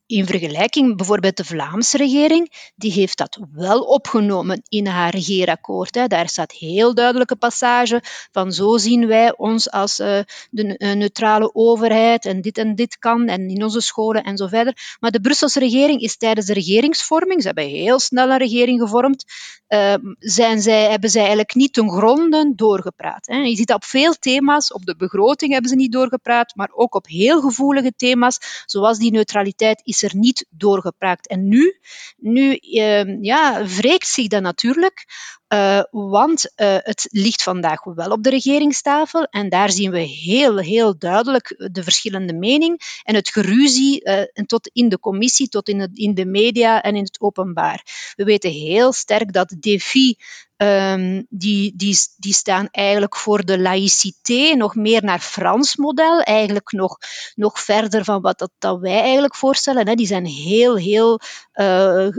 in 0.05 0.25
vergelijking, 0.25 0.97
bijvoorbeeld 0.97 1.37
de 1.37 1.45
Vlaamse 1.45 1.97
regering, 1.97 2.71
die 2.75 2.91
heeft 2.91 3.17
dat 3.17 3.39
wel 3.51 3.81
opgenomen 3.81 4.61
in 4.67 4.87
haar 4.87 5.09
regeerakkoord. 5.11 5.95
Hè. 5.95 6.07
Daar 6.07 6.29
staat 6.29 6.51
heel 6.51 6.93
duidelijke 6.93 7.35
passage 7.35 8.03
van 8.31 8.51
zo 8.51 8.77
zien 8.77 9.07
wij 9.07 9.37
ons 9.37 9.71
als 9.71 9.99
uh, 9.99 10.19
de 10.49 10.75
uh, 10.77 10.93
neutrale 10.93 11.53
overheid 11.53 12.25
en 12.25 12.41
dit 12.41 12.57
en 12.57 12.75
dit 12.75 12.97
kan 12.97 13.27
en 13.27 13.49
in 13.49 13.63
onze 13.63 13.81
scholen 13.81 14.23
en 14.23 14.37
zo 14.37 14.47
verder. 14.47 14.97
Maar 14.99 15.11
de 15.11 15.21
Brusselse 15.21 15.59
regering 15.59 16.01
is 16.01 16.17
tijdens 16.17 16.47
de 16.47 16.53
regeringsvorming, 16.53 17.41
ze 17.41 17.47
hebben 17.47 17.67
heel 17.67 17.99
snel 17.99 18.29
een 18.29 18.37
regering 18.37 18.81
gevormd, 18.81 19.25
uh, 19.67 19.93
zijn 20.19 20.61
zij, 20.61 20.89
hebben 20.89 21.09
zij 21.09 21.21
eigenlijk 21.21 21.55
niet 21.55 21.73
ten 21.73 21.89
gronde 21.89 22.53
doorgepraat. 22.55 23.27
Hè. 23.27 23.37
Je 23.37 23.55
ziet 23.55 23.67
dat 23.67 23.75
op 23.75 23.83
veel 23.83 24.13
thema's, 24.13 24.73
op 24.73 24.85
de 24.85 24.95
begroting 24.95 25.51
hebben 25.51 25.69
ze 25.69 25.75
niet 25.75 25.91
doorgepraat, 25.91 26.55
maar 26.55 26.69
ook 26.73 26.95
op 26.95 27.07
heel 27.07 27.41
gevoelige 27.41 27.93
thema's, 27.95 28.63
zoals 28.65 28.97
die 28.97 29.11
neutraliteit, 29.11 29.59
is 29.83 30.03
er 30.03 30.15
niet 30.15 30.45
doorgepraat. 30.49 31.27
En 31.27 31.47
nu, 31.47 31.79
nu 32.17 32.59
uh, 32.61 33.23
ja, 33.23 33.65
wreekt 33.65 34.07
zich 34.07 34.27
dat 34.27 34.41
natuurlijk, 34.41 35.05
uh, 35.53 35.81
want 35.91 36.51
uh, 36.55 36.77
het 36.79 37.07
ligt 37.09 37.43
vandaag 37.43 37.83
wel 37.83 38.11
op 38.11 38.23
de 38.23 38.29
regeringstafel 38.29 39.23
en 39.23 39.49
daar 39.49 39.71
zien 39.71 39.91
we 39.91 39.99
heel, 39.99 40.57
heel 40.57 40.97
duidelijk 40.97 41.69
de 41.71 41.83
verschillende 41.83 42.33
mening 42.33 43.01
en 43.03 43.15
het 43.15 43.29
geruzie 43.29 44.09
uh, 44.09 44.45
tot 44.45 44.69
in 44.73 44.89
de 44.89 44.99
commissie, 44.99 45.49
tot 45.49 45.69
in, 45.69 45.79
het, 45.79 45.97
in 45.97 46.13
de 46.13 46.25
media 46.25 46.81
en 46.81 46.95
in 46.95 47.03
het 47.03 47.21
openbaar. 47.21 47.83
We 48.15 48.23
weten 48.23 48.49
heel 48.49 48.93
sterk 48.93 49.33
dat 49.33 49.55
DEFI 49.59 50.15
Um, 50.63 51.25
die, 51.29 51.73
die, 51.75 51.97
die 52.17 52.33
staan 52.33 52.67
eigenlijk 52.71 53.17
voor 53.17 53.45
de 53.45 53.59
laïcité, 53.59 54.55
nog 54.55 54.75
meer 54.75 55.03
naar 55.03 55.19
Frans 55.19 55.75
model, 55.75 56.21
eigenlijk 56.21 56.71
nog, 56.71 56.97
nog 57.35 57.59
verder 57.59 58.03
van 58.03 58.21
wat 58.21 58.39
dat, 58.39 58.51
dat 58.59 58.79
wij 58.79 59.01
eigenlijk 59.01 59.35
voorstellen. 59.35 59.87
Hè. 59.87 59.93
Die 59.93 60.05
zijn 60.05 60.25
heel, 60.25 60.75
heel 60.75 61.19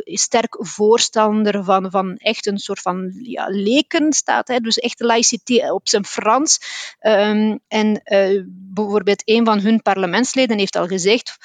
sterk 0.05 0.57
voorstander 0.59 1.65
van, 1.65 1.91
van 1.91 2.17
echt 2.17 2.47
een 2.47 2.59
soort 2.59 2.81
van 2.81 3.13
ja, 3.23 3.47
lekenstaat, 3.49 4.49
hè. 4.49 4.59
dus 4.59 4.79
echt 4.79 5.01
laïcité 5.01 5.73
op 5.73 5.89
zijn 5.89 6.05
Frans. 6.05 6.59
Um, 7.01 7.61
en 7.69 8.01
uh, 8.05 8.43
bijvoorbeeld 8.47 9.23
een 9.25 9.45
van 9.45 9.61
hun 9.61 9.83
parlementsleden 9.83 10.59
heeft 10.59 10.77
al 10.77 10.87
gezegd, 10.87 11.37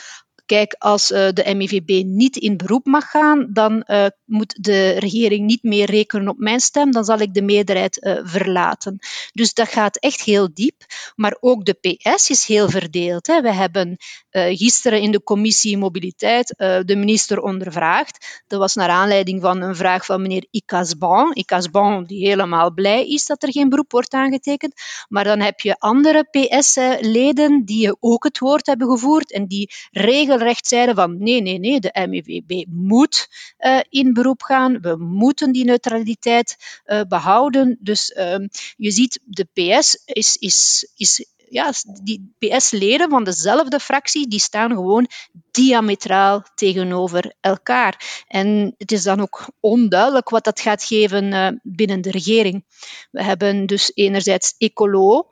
Kijk, 0.47 0.75
als 0.77 1.11
uh, 1.11 1.27
de 1.33 1.55
MIVB 1.55 2.05
niet 2.05 2.35
in 2.35 2.57
beroep 2.57 2.85
mag 2.85 3.09
gaan, 3.09 3.47
dan 3.49 3.83
uh, 3.87 4.05
moet 4.25 4.63
de 4.63 4.89
regering 4.89 5.45
niet 5.45 5.63
meer 5.63 5.89
rekenen 5.89 6.27
op 6.27 6.37
mijn 6.37 6.59
stem, 6.59 6.91
dan 6.91 7.05
zal 7.05 7.19
ik 7.19 7.33
de 7.33 7.41
meerderheid 7.41 8.03
uh, 8.03 8.19
verlaten. 8.23 8.99
Dus 9.33 9.53
dat 9.53 9.67
gaat 9.67 9.97
echt 9.97 10.21
heel 10.21 10.49
diep. 10.53 10.85
Maar 11.15 11.37
ook 11.39 11.65
de 11.65 11.73
PS 11.73 12.29
is 12.29 12.45
heel 12.45 12.69
verdeeld. 12.69 13.27
Hè. 13.27 13.41
We 13.41 13.53
hebben 13.53 13.97
gisteren 14.29 15.01
in 15.01 15.11
de 15.11 15.23
commissie 15.23 15.77
Mobiliteit 15.77 16.53
de 16.57 16.95
minister 16.95 17.41
ondervraagd. 17.41 18.43
Dat 18.47 18.59
was 18.59 18.75
naar 18.75 18.89
aanleiding 18.89 19.41
van 19.41 19.61
een 19.61 19.75
vraag 19.75 20.05
van 20.05 20.21
meneer 20.21 20.47
Icasban. 20.51 21.31
Icasban 21.33 22.05
die 22.05 22.27
helemaal 22.27 22.73
blij 22.73 23.07
is 23.07 23.25
dat 23.25 23.43
er 23.43 23.51
geen 23.51 23.69
beroep 23.69 23.91
wordt 23.91 24.13
aangetekend. 24.13 24.73
Maar 25.07 25.23
dan 25.23 25.39
heb 25.39 25.59
je 25.59 25.79
andere 25.79 26.27
PS-leden 26.29 27.65
die 27.65 27.95
ook 27.99 28.23
het 28.23 28.39
woord 28.39 28.65
hebben 28.65 28.87
gevoerd 28.87 29.33
en 29.33 29.47
die 29.47 29.71
regelen 29.91 30.36
recht 30.41 30.67
zeiden 30.67 30.95
van 30.95 31.17
nee, 31.17 31.41
nee, 31.41 31.59
nee, 31.59 31.79
de 31.79 32.07
MIVB 32.09 32.65
moet 32.69 33.27
uh, 33.59 33.79
in 33.89 34.13
beroep 34.13 34.41
gaan, 34.41 34.81
we 34.81 34.95
moeten 34.95 35.51
die 35.51 35.65
neutraliteit 35.65 36.81
uh, 36.85 37.01
behouden. 37.07 37.77
Dus 37.79 38.15
uh, 38.17 38.35
je 38.75 38.91
ziet, 38.91 39.19
de 39.23 39.47
PS 39.53 40.01
is, 40.05 40.35
is, 40.35 40.89
is 40.95 41.25
ja, 41.49 41.73
die 42.03 42.35
PS-leden 42.39 43.09
van 43.09 43.23
dezelfde 43.23 43.79
fractie, 43.79 44.27
die 44.27 44.39
staan 44.39 44.71
gewoon 44.71 45.07
diametraal 45.51 46.45
tegenover 46.55 47.33
elkaar. 47.39 48.23
En 48.27 48.75
het 48.77 48.91
is 48.91 49.03
dan 49.03 49.21
ook 49.21 49.49
onduidelijk 49.59 50.29
wat 50.29 50.43
dat 50.43 50.59
gaat 50.59 50.83
geven 50.83 51.23
uh, 51.23 51.49
binnen 51.63 52.01
de 52.01 52.11
regering. 52.11 52.65
We 53.11 53.23
hebben 53.23 53.65
dus 53.65 53.91
enerzijds 53.93 54.55
Ecolo, 54.57 55.29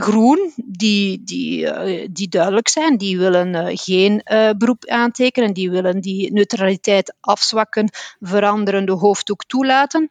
Groen, 0.00 0.52
die, 0.56 1.24
die, 1.24 1.60
uh, 1.60 2.06
die 2.10 2.28
duidelijk 2.28 2.68
zijn. 2.68 2.96
Die 2.96 3.18
willen 3.18 3.54
uh, 3.54 3.66
geen 3.72 4.22
uh, 4.24 4.50
beroep 4.50 4.86
aantekenen, 4.86 5.52
die 5.52 5.70
willen 5.70 6.00
die 6.00 6.32
neutraliteit 6.32 7.14
afzwakken, 7.20 7.90
veranderen, 8.20 8.86
de 8.86 8.92
hoofddoek 8.92 9.44
toelaten. 9.44 10.10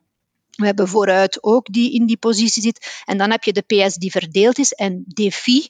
We 0.56 0.66
hebben 0.66 0.88
vooruit 0.88 1.44
ook 1.44 1.74
die 1.74 1.94
in 1.94 2.06
die 2.06 2.18
positie 2.18 2.62
zit. 2.62 3.02
En 3.06 3.18
dan 3.18 3.32
heb 3.32 3.44
je 3.44 3.54
de 3.54 3.62
PS 3.62 3.96
die 3.96 4.12
verdeeld 4.12 4.58
is 4.58 4.74
en 4.74 5.04
DEFI, 5.08 5.68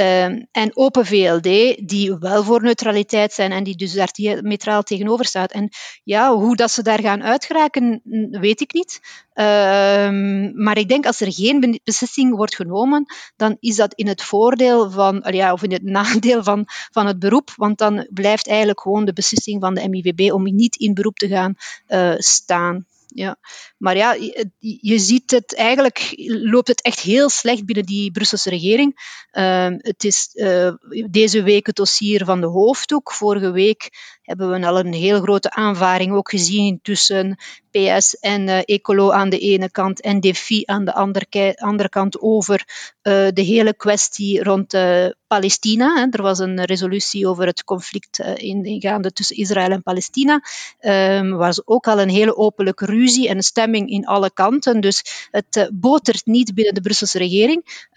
Um, 0.00 0.46
en 0.52 0.76
Open 0.76 1.06
VLD, 1.06 1.42
die 1.88 2.16
wel 2.18 2.44
voor 2.44 2.62
neutraliteit 2.62 3.32
zijn 3.32 3.52
en 3.52 3.64
die 3.64 3.76
dus 3.76 3.92
daar 3.92 4.08
diametraal 4.12 4.82
tegenover 4.82 5.24
staat. 5.24 5.52
En 5.52 5.68
ja, 6.04 6.34
hoe 6.34 6.56
dat 6.56 6.70
ze 6.70 6.82
daar 6.82 7.00
gaan 7.00 7.22
uitgeraken, 7.22 8.00
weet 8.30 8.60
ik 8.60 8.72
niet. 8.72 9.00
Um, 9.34 10.62
maar 10.62 10.78
ik 10.78 10.88
denk 10.88 11.06
als 11.06 11.20
er 11.20 11.32
geen 11.32 11.80
beslissing 11.84 12.36
wordt 12.36 12.54
genomen, 12.54 13.04
dan 13.36 13.56
is 13.60 13.76
dat 13.76 13.94
in 13.94 14.08
het 14.08 14.22
voordeel 14.22 14.90
van, 14.90 15.24
ja, 15.30 15.52
of 15.52 15.62
in 15.62 15.72
het 15.72 15.82
nadeel 15.98 16.42
van, 16.42 16.64
van 16.90 17.06
het 17.06 17.18
beroep. 17.18 17.52
Want 17.56 17.78
dan 17.78 18.06
blijft 18.10 18.48
eigenlijk 18.48 18.80
gewoon 18.80 19.04
de 19.04 19.12
beslissing 19.12 19.60
van 19.60 19.74
de 19.74 19.88
MIVB 19.88 20.32
om 20.32 20.54
niet 20.54 20.76
in 20.76 20.94
beroep 20.94 21.16
te 21.16 21.28
gaan 21.28 21.54
uh, 21.88 22.14
staan 22.18 22.86
ja. 23.14 23.36
Maar 23.78 23.96
ja, 23.96 24.16
je, 24.58 24.98
ziet 24.98 25.30
het 25.30 25.54
eigenlijk, 25.54 26.12
loopt 26.26 26.68
het 26.68 26.82
echt 26.82 27.00
heel 27.00 27.28
slecht 27.28 27.64
binnen 27.64 27.84
die 27.84 28.10
Brusselse 28.10 28.50
regering. 28.50 29.18
Uh, 29.32 29.66
het 29.76 30.04
is 30.04 30.30
uh, 30.32 30.72
deze 31.10 31.42
week 31.42 31.66
het 31.66 31.76
dossier 31.76 32.24
van 32.24 32.40
de 32.40 32.46
hoofddoek. 32.46 33.12
Vorige 33.12 33.50
week 33.50 33.90
hebben 34.22 34.50
we 34.50 34.66
al 34.66 34.78
een 34.78 34.92
heel 34.92 35.20
grote 35.20 35.50
aanvaring 35.50 36.12
ook 36.12 36.30
gezien 36.30 36.78
tussen 36.82 37.36
PS 37.70 38.18
en 38.18 38.48
uh, 38.48 38.58
Ecolo 38.64 39.10
aan 39.10 39.28
de 39.28 39.38
ene 39.38 39.70
kant 39.70 40.00
en 40.00 40.20
DEFI 40.20 40.62
aan 40.66 40.84
de 40.84 40.94
andere, 40.94 41.56
andere 41.56 41.88
kant 41.88 42.20
over 42.20 42.64
uh, 43.02 43.28
de 43.32 43.42
hele 43.42 43.74
kwestie 43.74 44.42
rond 44.42 44.74
uh, 44.74 45.06
Palestina. 45.26 45.94
Hè. 45.94 46.06
Er 46.10 46.22
was 46.22 46.38
een 46.38 46.64
resolutie 46.64 47.28
over 47.28 47.46
het 47.46 47.64
conflict 47.64 48.18
in, 48.18 48.64
ingaande 48.64 49.12
tussen 49.12 49.36
Israël 49.36 49.70
en 49.70 49.82
Palestina. 49.82 50.42
Er 50.78 51.36
was 51.36 51.66
ook 51.66 51.86
al 51.86 52.00
een 52.00 52.08
hele 52.08 52.36
openlijke 52.36 52.84
ruzie 52.84 53.28
en 53.28 53.42
stemming 53.42 53.90
in 53.90 54.06
alle 54.06 54.30
kanten. 54.32 54.80
Dus 54.80 55.28
het 55.30 55.70
botert 55.72 56.26
niet 56.26 56.54
binnen 56.54 56.74
de 56.74 56.80
Brusselse 56.80 57.18
regering. 57.18 57.88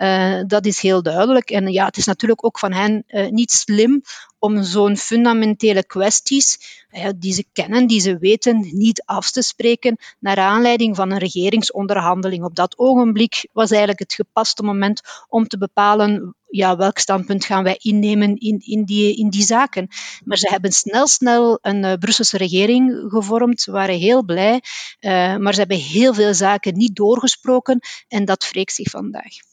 dat 0.48 0.66
is 0.66 0.80
heel 0.80 1.04
duidelijk. 1.04 1.50
En 1.50 1.72
ja, 1.72 1.86
het 1.86 1.98
is 1.98 2.06
natuurlijk 2.06 2.46
ook 2.46 2.60
van 2.60 2.74
hen 2.74 3.06
niet 3.30 3.52
slim 3.52 4.02
om 4.44 4.64
zo'n 4.64 4.98
fundamentele 4.98 5.84
kwesties 5.86 6.82
die 7.16 7.34
ze 7.34 7.46
kennen, 7.54 7.88
die 7.88 8.00
ze 8.00 8.18
weten, 8.18 8.70
niet 8.72 9.04
af 9.06 9.32
te 9.32 9.42
spreken 9.42 9.98
naar 10.20 10.38
aanleiding 10.38 10.96
van 10.96 11.12
een 11.12 11.18
regeringsonderhandeling. 11.18 12.44
Op 12.44 12.56
dat 12.56 12.78
ogenblik 12.78 13.48
was 13.54 13.70
eigenlijk 13.70 14.00
het 14.00 14.14
gepaste 14.14 14.64
moment 14.64 15.02
om 15.30 15.48
te 15.48 15.58
bepalen 15.58 16.36
ja, 16.48 16.76
welk 16.76 16.98
standpunt 16.98 17.46
gaan 17.46 17.64
wij 17.64 17.78
innemen 17.82 18.38
in, 18.38 18.60
in, 18.60 18.84
die, 18.84 19.16
in 19.16 19.30
die 19.30 19.44
zaken. 19.44 19.88
Maar 20.24 20.38
ze 20.38 20.50
hebben 20.50 20.72
snel, 20.72 21.08
snel 21.08 21.58
een 21.62 21.84
uh, 21.84 21.94
Brusselse 21.94 22.38
regering 22.38 23.06
gevormd. 23.08 23.66
Waren 23.66 23.98
heel 23.98 24.24
blij, 24.24 24.62
uh, 25.00 25.38
maar 25.38 25.54
ze 25.54 25.60
hebben 25.60 25.78
heel 25.78 26.14
veel 26.14 26.34
zaken 26.34 26.78
niet 26.78 26.96
doorgesproken 26.96 27.80
en 28.08 28.26
dat 28.26 28.50
wreekt 28.50 28.74
zich 28.74 28.90
vandaag. 28.90 29.53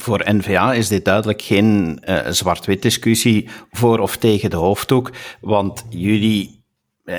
Voor 0.00 0.24
N-VA 0.24 0.72
is 0.74 0.88
dit 0.88 1.04
duidelijk 1.04 1.42
geen 1.42 2.02
uh, 2.08 2.18
zwart-wit 2.28 2.82
discussie 2.82 3.48
voor 3.70 3.98
of 3.98 4.16
tegen 4.16 4.50
de 4.50 4.56
hoofddoek, 4.56 5.10
want 5.40 5.84
jullie 5.88 6.57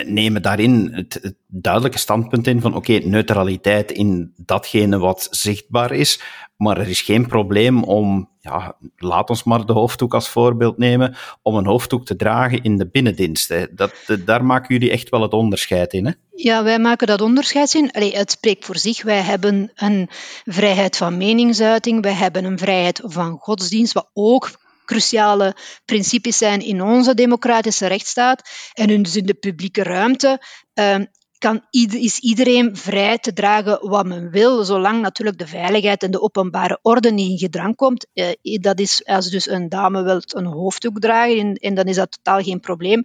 nemen 0.05 0.41
daarin 0.41 0.89
het, 0.93 1.36
duidelijke 1.48 1.98
standpunt 1.98 2.48
in 2.48 2.62
van 2.62 2.75
oké, 2.75 2.93
neutraliteit 2.93 3.91
in 3.91 4.34
datgene 4.38 4.98
wat 4.98 5.27
zichtbaar 5.31 5.91
is, 5.91 6.22
maar 6.58 6.77
er 6.77 6.88
is 6.88 7.01
geen 7.01 7.27
probleem 7.27 7.84
om, 7.84 8.29
ja, 8.39 8.75
laat 8.98 9.29
ons 9.29 9.43
maar 9.43 9.65
de 9.65 9.74
hoofddoek 9.74 10.13
als 10.13 10.29
voorbeeld 10.29 10.77
nemen, 10.77 11.15
om 11.41 11.55
een 11.55 11.65
hoofddoek 11.65 12.05
te 12.05 12.15
dragen 12.15 12.63
in 12.63 12.77
de 12.77 12.89
binnendiensten. 12.89 13.75
Dat, 13.75 13.93
daar 14.25 14.46
maken 14.46 14.74
jullie 14.74 14.91
echt 14.91 15.10
wel 15.10 15.22
het 15.22 15.34
onderscheid 15.34 15.93
in, 15.93 16.05
hè? 16.05 16.12
Ja, 16.36 16.63
wij 16.63 16.79
maken 16.79 17.08
dat 17.08 17.22
onderscheid 17.22 17.74
in. 17.74 17.91
Allee, 17.91 18.15
het 18.15 18.31
spreekt 18.31 18.65
voor 18.65 18.77
zich. 18.77 19.03
Wij 19.03 19.22
hebben 19.22 19.72
een 19.75 20.10
vrijheid 20.46 20.98
van 20.98 21.17
meningsuiting, 21.17 22.03
wij 22.03 22.13
hebben 22.13 22.46
een 22.46 22.58
vrijheid 22.58 23.01
van 23.03 23.38
godsdienst, 23.39 23.93
wat 23.93 24.10
ook 24.13 24.60
cruciale 24.89 25.55
principes 25.86 26.38
zijn 26.38 26.62
in 26.62 26.81
onze 26.81 27.13
democratische 27.13 27.88
rechtsstaat. 27.88 28.50
En 28.74 29.03
dus 29.03 29.15
in 29.15 29.25
de 29.25 29.34
publieke 29.34 29.84
ruimte 29.84 30.41
uh, 30.74 30.96
kan, 31.38 31.62
is 31.89 32.19
iedereen 32.19 32.75
vrij 32.75 33.17
te 33.17 33.34
dragen 33.34 33.89
wat 33.89 34.05
men 34.05 34.29
wil, 34.31 34.63
zolang 34.63 35.01
natuurlijk 35.01 35.38
de 35.38 35.48
veiligheid 35.48 36.03
en 36.03 36.12
de 36.12 36.22
openbare 36.22 36.79
orde 36.81 37.12
niet 37.12 37.29
in 37.29 37.38
gedrang 37.38 37.75
komt. 37.75 38.08
Eh, 38.13 38.60
dat 38.62 38.79
is 38.79 39.05
als 39.05 39.29
dus 39.29 39.50
een 39.50 39.69
dame 39.69 40.03
wil 40.03 40.22
een 40.25 40.46
hoofddoek 40.46 41.00
dragen, 41.00 41.53
en, 41.53 41.75
dan 41.75 41.86
is 41.86 41.96
dat 41.96 42.12
totaal 42.12 42.41
geen 42.41 42.60
probleem. 42.60 43.03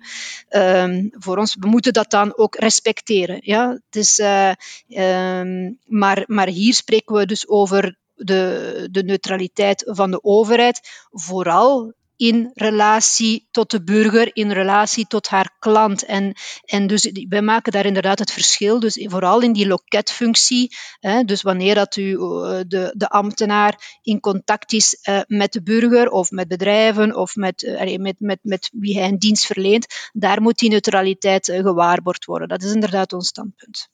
Um, 0.51 1.11
voor 1.11 1.37
ons, 1.39 1.57
we 1.61 1.69
moeten 1.69 1.93
dat 1.93 2.11
dan 2.11 2.37
ook 2.37 2.57
respecteren. 2.57 3.39
Ja? 3.41 3.81
Dus, 3.91 4.19
uh, 4.19 4.53
um, 4.89 5.79
maar, 5.85 6.25
maar 6.27 6.49
hier 6.49 6.75
spreken 6.75 7.17
we 7.17 7.27
dus 7.27 7.49
over 7.49 7.97
de, 8.15 8.89
de 8.91 9.03
neutraliteit 9.03 9.83
van 9.87 10.11
de 10.11 10.23
overheid, 10.23 10.81
vooral 11.11 11.95
in 12.17 12.51
relatie 12.55 13.49
tot 13.51 13.71
de 13.71 13.85
burger, 13.85 14.31
in 14.37 14.53
relatie 14.53 15.07
tot 15.07 15.29
haar 15.29 15.57
klant. 15.59 16.05
En, 16.05 16.33
en 16.65 16.87
dus 16.87 17.11
wij 17.29 17.43
maken 17.43 17.73
daar 17.73 17.87
inderdaad 17.87 18.19
het 18.19 18.33
verschil. 18.33 18.81
Dus 18.81 19.07
vooral 19.11 19.41
in 19.41 19.53
die 19.53 19.67
loketfunctie. 19.67 20.77
Hè, 21.01 21.23
dus 21.23 21.43
wanneer 21.43 21.75
dat 21.75 21.97
u, 21.97 22.13
eh, 22.13 22.61
de, 22.67 22.95
de 22.97 23.09
ambtenaar 23.09 23.99
in 24.03 24.21
contact 24.21 24.73
is 24.73 24.99
uh, 25.09 25.21
met 25.27 25.53
de 25.53 25.63
burger 25.63 26.11
of 26.11 26.31
met 26.31 26.49
bedrijven 26.49 27.17
of 27.17 27.35
met, 27.35 27.63
uh, 27.63 27.97
met, 27.97 28.21
met, 28.21 28.39
met 28.43 28.71
wie 28.73 28.99
hij 28.99 29.09
een 29.09 29.19
dienst 29.19 29.47
verleent, 29.47 29.87
daar 30.13 30.43
moet 30.43 30.59
die 30.59 30.71
neutraliteit 30.71 31.45
gewaarborgd 31.55 32.25
worden. 32.25 32.49
Dat 32.49 32.63
is 32.63 32.73
inderdaad 32.73 33.13
ons 33.13 33.27
standpunt. 33.29 33.89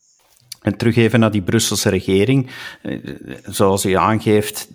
En 0.61 0.77
terug 0.77 0.97
even 0.97 1.21
naar 1.21 1.31
die 1.31 1.43
Brusselse 1.43 1.89
regering. 1.89 2.51
Eh, 2.83 2.99
zoals 3.45 3.85
u 3.85 3.93
aangeeft, 3.93 4.69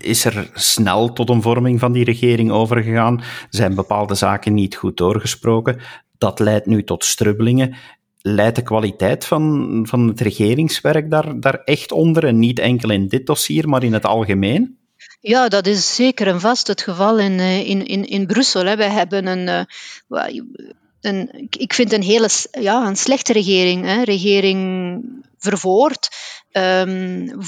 is 0.00 0.24
er 0.24 0.50
snel 0.54 1.12
tot 1.12 1.28
een 1.28 1.42
vorming 1.42 1.80
van 1.80 1.92
die 1.92 2.04
regering 2.04 2.50
overgegaan. 2.50 3.22
Zijn 3.50 3.74
bepaalde 3.74 4.14
zaken 4.14 4.54
niet 4.54 4.74
goed 4.74 4.96
doorgesproken. 4.96 5.80
Dat 6.18 6.38
leidt 6.38 6.66
nu 6.66 6.84
tot 6.84 7.04
strubbelingen. 7.04 7.74
Leidt 8.20 8.56
de 8.56 8.62
kwaliteit 8.62 9.24
van, 9.24 9.84
van 9.88 10.08
het 10.08 10.20
regeringswerk 10.20 11.10
daar, 11.10 11.40
daar 11.40 11.60
echt 11.64 11.92
onder? 11.92 12.24
En 12.24 12.38
niet 12.38 12.58
enkel 12.58 12.90
in 12.90 13.08
dit 13.08 13.26
dossier, 13.26 13.68
maar 13.68 13.82
in 13.82 13.92
het 13.92 14.06
algemeen? 14.06 14.78
Ja, 15.20 15.48
dat 15.48 15.66
is 15.66 15.94
zeker 15.94 16.26
en 16.26 16.40
vast 16.40 16.66
het 16.66 16.82
geval 16.82 17.18
in, 17.18 17.38
eh, 17.38 17.68
in, 17.68 17.86
in, 17.86 18.04
in 18.08 18.26
Brussel. 18.26 18.76
Wij 18.76 18.90
hebben 18.90 19.26
een, 19.26 19.48
eh, 20.08 20.40
een, 21.00 21.48
ik 21.50 21.74
vind 21.74 21.92
een 21.92 22.02
hele 22.02 22.28
ja, 22.60 22.86
een 22.86 22.96
slechte 22.96 23.32
regering. 23.32 23.84
Hè. 23.84 24.02
Regering 24.02 25.00
vervoerd. 25.48 26.08
Um, 26.52 27.40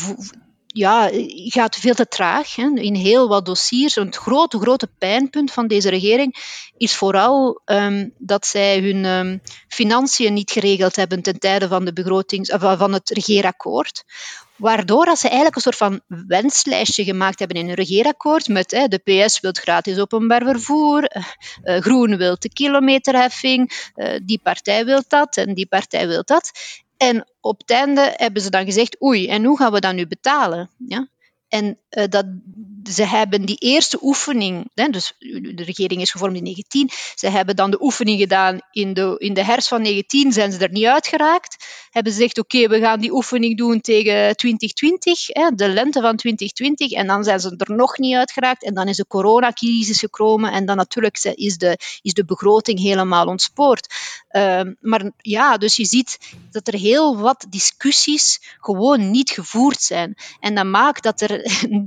ja, 0.66 1.10
gaat 1.32 1.76
veel 1.76 1.94
te 1.94 2.08
traag 2.08 2.54
hè. 2.54 2.70
in 2.74 2.94
heel 2.94 3.28
wat 3.28 3.46
dossiers. 3.46 3.96
Een 3.96 4.14
grote, 4.14 4.58
grote 4.58 4.88
pijnpunt 4.98 5.52
van 5.52 5.66
deze 5.66 5.88
regering 5.88 6.34
is 6.76 6.94
vooral 6.94 7.60
um, 7.64 8.12
dat 8.18 8.46
zij 8.46 8.80
hun 8.80 9.04
um, 9.04 9.40
financiën 9.68 10.32
niet 10.32 10.50
geregeld 10.50 10.96
hebben 10.96 11.22
ten 11.22 11.38
tijde 11.38 11.68
van, 11.68 11.84
de 11.84 11.92
begrotings, 11.92 12.52
van 12.58 12.92
het 12.92 13.10
regeerakkoord. 13.10 14.04
Waardoor 14.56 15.04
dat 15.04 15.18
ze 15.18 15.26
eigenlijk 15.26 15.56
een 15.56 15.62
soort 15.62 15.76
van 15.76 16.00
wenslijstje 16.26 17.04
gemaakt 17.04 17.38
hebben 17.38 17.56
in 17.56 17.68
een 17.68 17.74
regeerakkoord 17.74 18.48
met 18.48 18.70
hè, 18.70 18.88
de 18.88 18.98
PS 18.98 19.40
wil 19.40 19.52
gratis 19.52 19.98
openbaar 19.98 20.44
vervoer, 20.44 21.02
uh, 21.62 21.76
Groen 21.80 22.16
wil 22.16 22.36
de 22.38 22.48
kilometerheffing, 22.48 23.90
uh, 23.94 24.18
die 24.24 24.40
partij 24.42 24.84
wil 24.84 25.02
dat 25.08 25.36
en 25.36 25.54
die 25.54 25.66
partij 25.66 26.08
wil 26.08 26.22
dat. 26.24 26.50
En 26.98 27.28
op 27.40 27.58
het 27.58 27.70
einde 27.70 28.12
hebben 28.16 28.42
ze 28.42 28.50
dan 28.50 28.64
gezegd, 28.64 29.02
oei, 29.02 29.28
en 29.28 29.44
hoe 29.44 29.58
gaan 29.58 29.72
we 29.72 29.80
dat 29.80 29.94
nu 29.94 30.06
betalen? 30.06 30.70
Ja? 30.78 31.08
En 31.48 31.78
uh, 31.90 32.04
dat, 32.08 32.26
ze 32.90 33.04
hebben 33.04 33.44
die 33.44 33.56
eerste 33.56 33.98
oefening, 34.02 34.70
hè, 34.74 34.88
dus 34.88 35.12
de 35.18 35.62
regering 35.64 36.00
is 36.00 36.10
gevormd 36.10 36.36
in 36.36 36.42
19, 36.42 36.90
ze 37.14 37.28
hebben 37.28 37.56
dan 37.56 37.70
de 37.70 37.82
oefening 37.82 38.20
gedaan 38.20 38.58
in 38.70 38.92
de, 38.92 39.14
in 39.18 39.34
de 39.34 39.44
herfst 39.44 39.68
van 39.68 39.82
19, 39.82 40.32
zijn 40.32 40.52
ze 40.52 40.58
er 40.58 40.70
niet 40.70 40.84
uitgeraakt. 40.84 41.66
Hebben 41.90 42.12
ze 42.12 42.18
gezegd, 42.18 42.38
oké, 42.38 42.68
we 42.68 42.78
gaan 42.78 43.00
die 43.00 43.12
oefening 43.12 43.56
doen 43.56 43.80
tegen 43.80 44.36
2020, 44.36 45.26
hè, 45.26 45.50
de 45.54 45.68
lente 45.68 46.00
van 46.00 46.16
2020, 46.16 46.90
en 46.90 47.06
dan 47.06 47.24
zijn 47.24 47.40
ze 47.40 47.54
er 47.56 47.76
nog 47.76 47.98
niet 47.98 48.14
uitgeraakt. 48.14 48.64
En 48.64 48.74
dan 48.74 48.88
is 48.88 48.96
de 48.96 49.06
coronacrisis 49.06 49.98
gekomen 49.98 50.52
en 50.52 50.66
dan 50.66 50.76
natuurlijk 50.76 51.18
is 51.34 51.58
de, 51.58 51.78
is 52.02 52.12
de 52.12 52.24
begroting 52.24 52.78
helemaal 52.80 53.26
ontspoord. 53.26 53.94
Uh, 54.30 54.60
maar 54.80 55.10
ja, 55.16 55.56
dus 55.56 55.76
je 55.76 55.84
ziet 55.84 56.18
dat 56.50 56.68
er 56.68 56.74
heel 56.74 57.16
wat 57.16 57.46
discussies 57.48 58.56
gewoon 58.60 59.10
niet 59.10 59.30
gevoerd 59.30 59.82
zijn. 59.82 60.14
En 60.40 60.54
dat 60.54 60.64
maakt 60.64 61.02
dat 61.02 61.20
er 61.20 61.30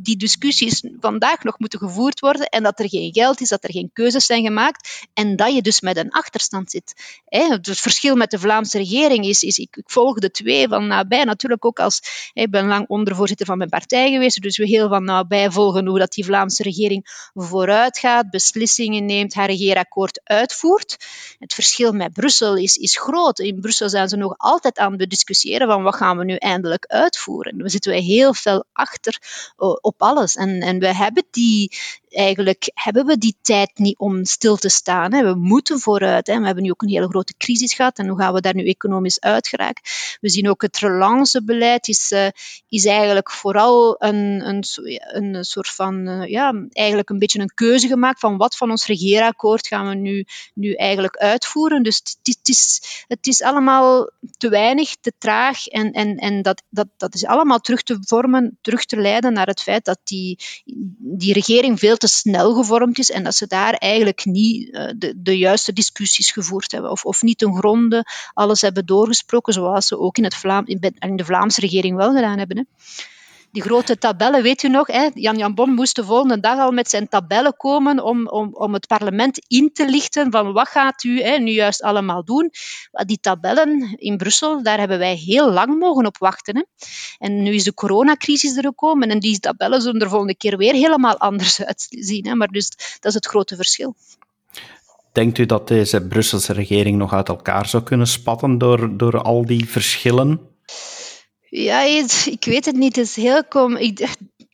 die 0.01 0.17
discussies 0.17 0.83
vandaag 0.99 1.43
nog 1.43 1.59
moeten 1.59 1.79
gevoerd 1.79 2.19
worden 2.19 2.49
en 2.49 2.63
dat 2.63 2.79
er 2.79 2.89
geen 2.89 3.13
geld 3.13 3.41
is, 3.41 3.49
dat 3.49 3.63
er 3.63 3.71
geen 3.71 3.89
keuzes 3.93 4.25
zijn 4.25 4.43
gemaakt 4.43 5.07
en 5.13 5.35
dat 5.35 5.53
je 5.53 5.61
dus 5.61 5.81
met 5.81 5.97
een 5.97 6.11
achterstand 6.11 6.71
zit. 6.71 7.19
Het 7.25 7.79
verschil 7.79 8.15
met 8.15 8.31
de 8.31 8.39
Vlaamse 8.39 8.77
regering 8.77 9.25
is, 9.25 9.43
is 9.43 9.57
ik, 9.57 9.81
volg 9.85 10.19
de 10.19 10.31
twee 10.31 10.67
van 10.67 10.87
nabij, 10.87 11.23
natuurlijk 11.23 11.65
ook 11.65 11.79
als, 11.79 12.01
ik 12.33 12.51
ben 12.51 12.67
lang 12.67 12.87
ondervoorzitter 12.87 13.45
van 13.45 13.57
mijn 13.57 13.69
partij 13.69 14.11
geweest, 14.11 14.41
dus 14.41 14.57
we 14.57 14.65
heel 14.65 14.89
van 14.89 15.03
nabij 15.03 15.51
volgen 15.51 15.87
hoe 15.87 15.99
dat 15.99 16.11
die 16.11 16.25
Vlaamse 16.25 16.63
regering 16.63 17.29
vooruit 17.33 17.97
gaat, 17.97 18.29
beslissingen 18.29 19.05
neemt, 19.05 19.33
haar 19.33 19.49
regeerakkoord 19.49 20.21
uitvoert. 20.23 20.97
Het 21.39 21.53
verschil 21.53 21.91
met 21.91 22.13
Brussel 22.13 22.57
is, 22.57 22.75
is 22.77 22.97
groot. 22.97 23.39
In 23.39 23.59
Brussel 23.59 23.89
zijn 23.89 24.09
ze 24.09 24.15
nog 24.15 24.33
altijd 24.37 24.77
aan 24.77 24.99
het 24.99 25.09
discussiëren 25.09 25.67
van 25.67 25.83
wat 25.83 25.95
gaan 25.95 26.17
we 26.17 26.23
nu 26.23 26.35
eindelijk 26.35 26.85
uitvoeren. 26.85 27.57
We 27.57 27.69
zitten 27.69 27.93
heel 27.93 28.33
veel 28.33 28.65
achter 28.73 29.19
uh, 29.57 29.75
op 29.81 30.01
alles. 30.01 30.35
En, 30.35 30.61
en 30.61 30.79
we 30.79 30.95
hebben 30.95 31.25
die, 31.31 31.71
eigenlijk 32.11 32.71
hebben 32.73 33.05
we 33.05 33.17
die 33.17 33.35
tijd 33.41 33.71
niet 33.77 33.97
om 33.97 34.25
stil 34.25 34.55
te 34.55 34.69
staan. 34.69 35.13
Hè. 35.13 35.23
We 35.23 35.35
moeten 35.35 35.79
vooruit. 35.79 36.27
Hè. 36.27 36.39
We 36.39 36.45
hebben 36.45 36.63
nu 36.63 36.71
ook 36.71 36.81
een 36.81 36.89
hele 36.89 37.07
grote 37.07 37.33
crisis 37.37 37.73
gehad 37.73 37.97
en 37.97 38.07
hoe 38.07 38.19
gaan 38.19 38.33
we 38.33 38.41
daar 38.41 38.55
nu 38.55 38.67
economisch 38.67 39.19
uit 39.19 39.47
geraken? 39.47 39.83
We 40.21 40.29
zien 40.29 40.49
ook 40.49 40.61
het 40.61 40.77
relancebeleid 40.77 41.87
is, 41.87 42.11
uh, 42.11 42.27
is 42.69 42.85
eigenlijk 42.85 43.31
vooral 43.31 43.95
een, 43.97 44.47
een, 44.47 44.63
een 45.01 45.45
soort 45.45 45.69
van, 45.69 46.07
uh, 46.07 46.27
ja, 46.27 46.65
eigenlijk 46.71 47.09
een 47.09 47.19
beetje 47.19 47.39
een 47.39 47.53
keuze 47.53 47.87
gemaakt 47.87 48.19
van 48.19 48.37
wat 48.37 48.57
van 48.57 48.69
ons 48.69 48.85
regeerakkoord 48.85 49.67
gaan 49.67 49.87
we 49.87 49.95
nu, 49.95 50.25
nu 50.53 50.73
eigenlijk 50.73 51.17
uitvoeren. 51.17 51.83
Dus 51.83 52.01
het, 52.23 52.49
is, 52.49 52.81
het 53.07 53.27
is 53.27 53.41
allemaal 53.41 54.09
te 54.37 54.49
weinig, 54.49 54.95
te 55.01 55.13
traag 55.17 55.67
en, 55.67 55.91
en, 55.91 56.17
en 56.17 56.41
dat, 56.41 56.63
dat, 56.69 56.87
dat 56.97 57.13
is 57.13 57.25
allemaal 57.25 57.59
terug 57.59 57.83
te 57.83 57.97
vormen, 58.01 58.57
terug 58.61 58.85
te 58.85 58.97
leiden 58.97 59.33
naar 59.33 59.47
het 59.47 59.61
feit 59.61 59.85
dat 59.85 59.99
die, 60.03 60.39
die 60.97 61.33
regering 61.33 61.79
veel 61.79 61.97
te 62.01 62.07
snel 62.07 62.53
gevormd 62.55 62.99
is 62.99 63.11
en 63.11 63.23
dat 63.23 63.35
ze 63.35 63.47
daar 63.47 63.73
eigenlijk 63.73 64.25
niet 64.25 64.67
uh, 64.67 64.89
de, 64.95 65.13
de 65.17 65.37
juiste 65.37 65.73
discussies 65.73 66.31
gevoerd 66.31 66.71
hebben 66.71 66.91
of, 66.91 67.05
of 67.05 67.21
niet 67.21 67.37
ten 67.37 67.55
gronde 67.55 68.05
alles 68.33 68.61
hebben 68.61 68.85
doorgesproken 68.85 69.53
zoals 69.53 69.87
ze 69.87 69.99
ook 69.99 70.17
in, 70.17 70.23
het 70.23 70.35
Vlaam, 70.35 70.63
in 70.65 71.15
de 71.15 71.25
Vlaamse 71.25 71.61
regering 71.61 71.95
wel 71.95 72.13
gedaan 72.13 72.37
hebben. 72.37 72.57
Hè 72.57 72.63
die 73.51 73.61
grote 73.61 73.97
tabellen, 73.97 74.43
weet 74.43 74.63
u 74.63 74.69
nog? 74.69 74.87
Hè? 74.87 75.09
Jan 75.13 75.37
Jan 75.37 75.53
Bon 75.53 75.73
moest 75.73 75.95
de 75.95 76.03
volgende 76.03 76.39
dag 76.39 76.59
al 76.59 76.71
met 76.71 76.89
zijn 76.89 77.07
tabellen 77.07 77.57
komen 77.57 78.03
om, 78.03 78.27
om, 78.27 78.53
om 78.53 78.73
het 78.73 78.87
parlement 78.87 79.45
in 79.47 79.73
te 79.73 79.89
lichten 79.89 80.31
van 80.31 80.53
wat 80.53 80.67
gaat 80.67 81.03
u 81.03 81.21
hè, 81.21 81.37
nu 81.37 81.51
juist 81.51 81.81
allemaal 81.81 82.23
doen. 82.23 82.51
Die 82.91 83.19
tabellen 83.19 83.95
in 83.97 84.17
Brussel, 84.17 84.63
daar 84.63 84.79
hebben 84.79 84.99
wij 84.99 85.15
heel 85.15 85.51
lang 85.51 85.79
mogen 85.79 86.05
op 86.05 86.17
wachten. 86.17 86.55
Hè? 86.55 86.63
En 87.17 87.43
nu 87.43 87.53
is 87.53 87.63
de 87.63 87.73
coronacrisis 87.73 88.57
er 88.57 88.63
gekomen 88.63 89.09
en 89.09 89.19
die 89.19 89.39
tabellen 89.39 89.81
zullen 89.81 90.01
er 90.01 90.09
volgende 90.09 90.37
keer 90.37 90.57
weer 90.57 90.73
helemaal 90.73 91.17
anders 91.17 91.63
uitzien. 91.65 92.27
Hè? 92.27 92.35
Maar 92.35 92.47
dus 92.47 92.69
dat 92.69 93.05
is 93.05 93.13
het 93.13 93.25
grote 93.25 93.55
verschil. 93.55 93.95
Denkt 95.11 95.37
u 95.37 95.45
dat 95.45 95.67
deze 95.67 96.01
Brusselse 96.01 96.53
regering 96.53 96.97
nog 96.97 97.13
uit 97.13 97.27
elkaar 97.27 97.67
zou 97.67 97.83
kunnen 97.83 98.07
spatten 98.07 98.57
door, 98.57 98.97
door 98.97 99.21
al 99.21 99.45
die 99.45 99.69
verschillen? 99.69 100.50
Ja, 101.53 101.81
ik 102.25 102.45
weet 102.45 102.65
het 102.65 102.75
niet. 102.75 102.95
Het 102.95 103.05
is 103.05 103.15
heel 103.15 103.43
kom. 103.43 103.75
Ik, 103.75 104.07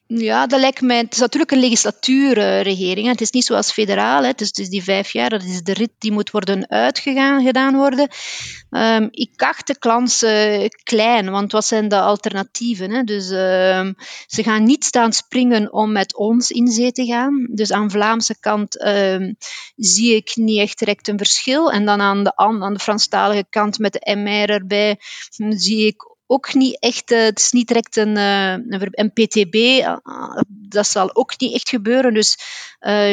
ja, 0.08 0.48
dat 0.48 0.60
lijkt 0.60 0.82
mij. 0.82 0.98
Het 0.98 1.14
is 1.14 1.20
natuurlijk 1.20 1.52
een 1.52 1.60
legislatuurregering. 1.60 3.08
Het 3.08 3.22
is 3.22 3.32
niet 3.32 3.46
zoals 3.46 3.72
federaal. 3.72 4.24
Hè. 4.24 4.32
Dus 4.36 4.52
die 4.52 4.84
vijf 4.84 5.12
jaar. 5.12 5.30
Dat 5.30 5.44
is 5.44 5.62
de 5.64 5.74
rit 5.74 5.92
die 5.98 6.12
moet 6.12 6.32
worden 6.32 6.70
uitgegaan 6.70 7.44
gedaan 7.44 7.76
worden. 7.76 8.10
Um, 8.70 9.08
ik 9.12 9.42
acht 9.42 9.68
de 9.68 9.78
kans 9.80 10.26
klein, 10.84 11.30
want 11.30 11.52
wat 11.52 11.66
zijn 11.66 11.88
de 11.88 12.00
alternatieven? 12.00 12.92
Hè? 12.92 13.04
Dus 13.04 13.30
um, 13.30 13.96
ze 14.28 14.44
gaan 14.44 14.64
niet 14.64 14.86
staan 14.86 15.14
springen 15.14 15.74
om 15.74 15.92
met 15.92 16.16
ons 16.16 16.52
in 16.52 16.68
zee 16.68 16.92
te 16.92 17.06
gaan. 17.06 17.48
Dus 17.52 17.72
aan 17.72 17.88
de 17.88 17.94
Vlaamse 17.94 18.40
kant 18.40 18.86
um, 18.86 19.38
zie 19.76 20.16
ik 20.16 20.36
niet 20.36 20.60
echt 20.60 20.80
direct 20.80 21.08
een 21.08 21.18
verschil. 21.18 21.72
En 21.72 21.86
dan 21.86 22.02
aan 22.02 22.24
de, 22.24 22.36
aan 22.36 22.74
de 22.74 22.80
Franstalige 22.80 23.46
kant 23.50 23.80
met 23.80 23.94
de 23.94 24.16
MR 24.16 24.50
erbij 24.50 25.00
zie 25.50 25.88
ik 25.88 26.16
ook 26.28 26.54
niet 26.54 26.80
echt, 26.80 27.12
uh, 27.12 27.24
het 27.24 27.40
is 27.40 27.52
niet 27.52 27.68
direct 27.68 27.98
een, 27.98 28.18
uh, 28.18 28.88
een 28.92 29.12
PTB, 29.12 29.56
eh, 29.56 29.98
dat 30.48 30.88
zal 30.88 31.16
ook 31.16 31.40
niet 31.40 31.54
echt 31.54 31.70
gebeuren. 31.70 32.14
Dus 32.14 32.38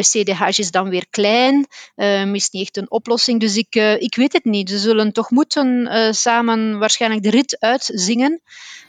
CDH 0.00 0.58
is 0.58 0.70
dan 0.70 0.88
weer 0.88 1.06
klein, 1.10 1.66
ehm, 1.96 2.34
is 2.34 2.50
niet 2.50 2.62
echt 2.62 2.76
een 2.76 2.90
oplossing. 2.90 3.40
Dus 3.40 3.56
ik, 3.56 3.74
ik 3.98 4.16
weet 4.16 4.32
het 4.32 4.44
niet. 4.44 4.70
Ze 4.70 4.78
zullen 4.78 5.12
toch 5.12 5.30
moeten 5.30 5.88
samen 6.14 6.78
waarschijnlijk 6.78 7.22
de 7.22 7.30
rit 7.30 7.56
uitzingen. 7.60 8.40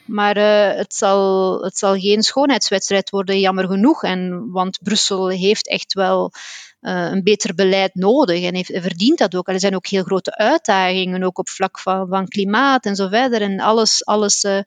Maar 0.05 0.35
het, 0.77 0.95
zal, 0.95 1.61
het 1.63 1.77
zal 1.77 1.99
geen 1.99 2.23
schoonheidswedstrijd 2.23 3.09
worden, 3.09 3.39
jammer 3.39 3.67
genoeg. 3.67 4.03
En, 4.03 4.51
want 4.51 4.79
Brussel 4.83 5.29
heeft 5.29 5.67
echt 5.67 5.93
wel 5.93 6.31
een 6.87 7.23
beter 7.23 7.55
beleid 7.55 7.95
nodig 7.95 8.43
en 8.43 8.55
heeft, 8.55 8.71
verdient 8.73 9.17
dat 9.17 9.35
ook. 9.35 9.47
Er 9.47 9.59
zijn 9.59 9.75
ook 9.75 9.87
heel 9.87 10.03
grote 10.03 10.37
uitdagingen, 10.37 11.23
ook 11.23 11.37
op 11.37 11.49
vlak 11.49 11.79
van, 11.79 12.07
van 12.07 12.27
klimaat 12.27 12.85
en 12.85 12.95
zo 12.95 13.07
verder. 13.07 13.41
En 13.41 13.59
alles, 13.59 14.05
alles 14.05 14.43
uh, 14.43 14.59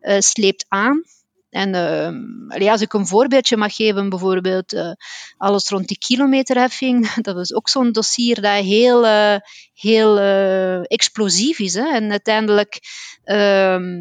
uh, 0.00 0.18
sleept 0.18 0.64
aan. 0.68 1.02
En 1.54 1.74
uh, 2.58 2.70
als 2.70 2.80
ik 2.80 2.92
een 2.92 3.06
voorbeeldje 3.06 3.56
mag 3.56 3.74
geven, 3.74 4.08
bijvoorbeeld 4.08 4.72
uh, 4.72 4.92
alles 5.36 5.68
rond 5.68 5.88
die 5.88 5.98
kilometerheffing, 5.98 7.12
dat 7.28 7.36
is 7.36 7.54
ook 7.54 7.68
zo'n 7.68 7.92
dossier 7.92 8.40
dat 8.40 8.64
heel, 8.64 9.04
uh, 9.04 9.36
heel 9.74 10.18
explosief 10.82 11.58
is. 11.58 11.74
Hè? 11.74 11.88
En 11.88 12.10
uiteindelijk 12.10 12.80
ehm, 13.24 13.92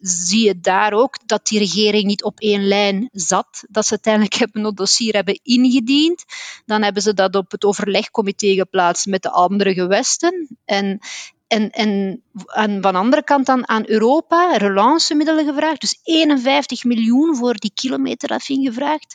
zie 0.00 0.44
je 0.44 0.60
daar 0.60 0.92
ook 0.92 1.18
dat 1.26 1.46
die 1.46 1.58
regering 1.58 2.04
niet 2.04 2.24
op 2.24 2.40
één 2.40 2.68
lijn 2.68 3.08
zat. 3.12 3.64
Dat 3.68 3.86
ze 3.86 3.90
uiteindelijk 3.90 4.34
hebben 4.42 4.64
een 4.64 4.74
dossier 4.74 5.14
hebben 5.14 5.40
ingediend. 5.42 6.24
Dan 6.66 6.82
hebben 6.82 7.02
ze 7.02 7.14
dat 7.14 7.34
op 7.34 7.50
het 7.50 7.64
overlegcomité 7.64 8.54
geplaatst 8.54 9.06
met 9.06 9.22
de 9.22 9.30
andere 9.30 9.74
gewesten. 9.74 10.58
En 10.64 11.00
en, 11.48 11.70
en, 11.70 12.22
en 12.46 12.82
van 12.82 12.92
de 12.92 12.98
andere 12.98 13.24
kant 13.24 13.46
dan 13.46 13.68
aan 13.68 13.88
Europa 13.88 14.56
relancemiddelen 14.56 15.44
gevraagd. 15.44 15.80
Dus 15.80 16.00
51 16.02 16.84
miljoen 16.84 17.36
voor 17.36 17.54
die 17.54 17.72
kilometerheffing 17.74 18.66
gevraagd. 18.66 19.14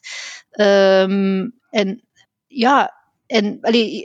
Um, 0.51 1.59
en 1.69 2.03
ja, 2.47 3.02
en 3.33 3.57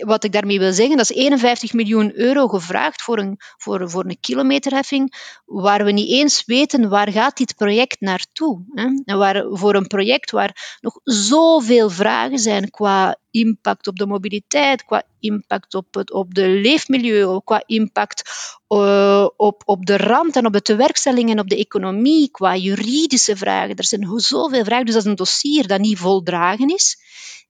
wat 0.06 0.24
ik 0.24 0.32
daarmee 0.32 0.58
wil 0.58 0.72
zeggen, 0.72 0.96
dat 0.96 1.10
is 1.10 1.16
51 1.16 1.72
miljoen 1.72 2.12
euro 2.14 2.48
gevraagd 2.48 3.02
voor 3.02 3.18
een, 3.18 3.36
voor, 3.38 3.90
voor 3.90 4.04
een 4.04 4.20
kilometerheffing, 4.20 5.14
waar 5.44 5.84
we 5.84 5.92
niet 5.92 6.10
eens 6.10 6.42
weten 6.46 6.88
waar 6.88 7.12
gaat 7.12 7.36
dit 7.36 7.56
project 7.56 8.00
naartoe. 8.00 8.64
Hè? 8.72 8.82
En 9.04 9.18
waar, 9.18 9.44
voor 9.50 9.74
een 9.74 9.86
project 9.86 10.30
waar 10.30 10.78
nog 10.80 11.00
zoveel 11.04 11.90
vragen 11.90 12.38
zijn 12.38 12.70
qua 12.70 13.18
impact 13.30 13.86
op 13.86 13.96
de 13.96 14.06
mobiliteit, 14.06 14.84
qua 14.84 15.02
impact 15.20 15.74
op, 15.74 15.94
het, 15.94 16.12
op 16.12 16.34
de 16.34 16.48
leefmilieu, 16.48 17.40
qua 17.44 17.62
impact 17.66 18.30
uh, 18.68 19.26
op, 19.36 19.62
op 19.64 19.86
de 19.86 19.96
rand 19.96 20.36
en 20.36 20.46
op 20.46 20.52
de 20.52 20.62
tewerkstelling 20.62 21.30
en 21.30 21.40
op 21.40 21.48
de 21.48 21.56
economie, 21.56 22.30
qua 22.30 22.56
juridische 22.56 23.36
vragen. 23.36 23.76
Er 23.76 23.84
zijn 23.84 24.20
zoveel 24.20 24.64
vragen, 24.64 24.84
dus 24.84 24.94
dat 24.94 25.04
is 25.04 25.10
een 25.10 25.16
dossier 25.16 25.66
dat 25.66 25.80
niet 25.80 25.98
voldragen 25.98 26.68
is. 26.68 26.96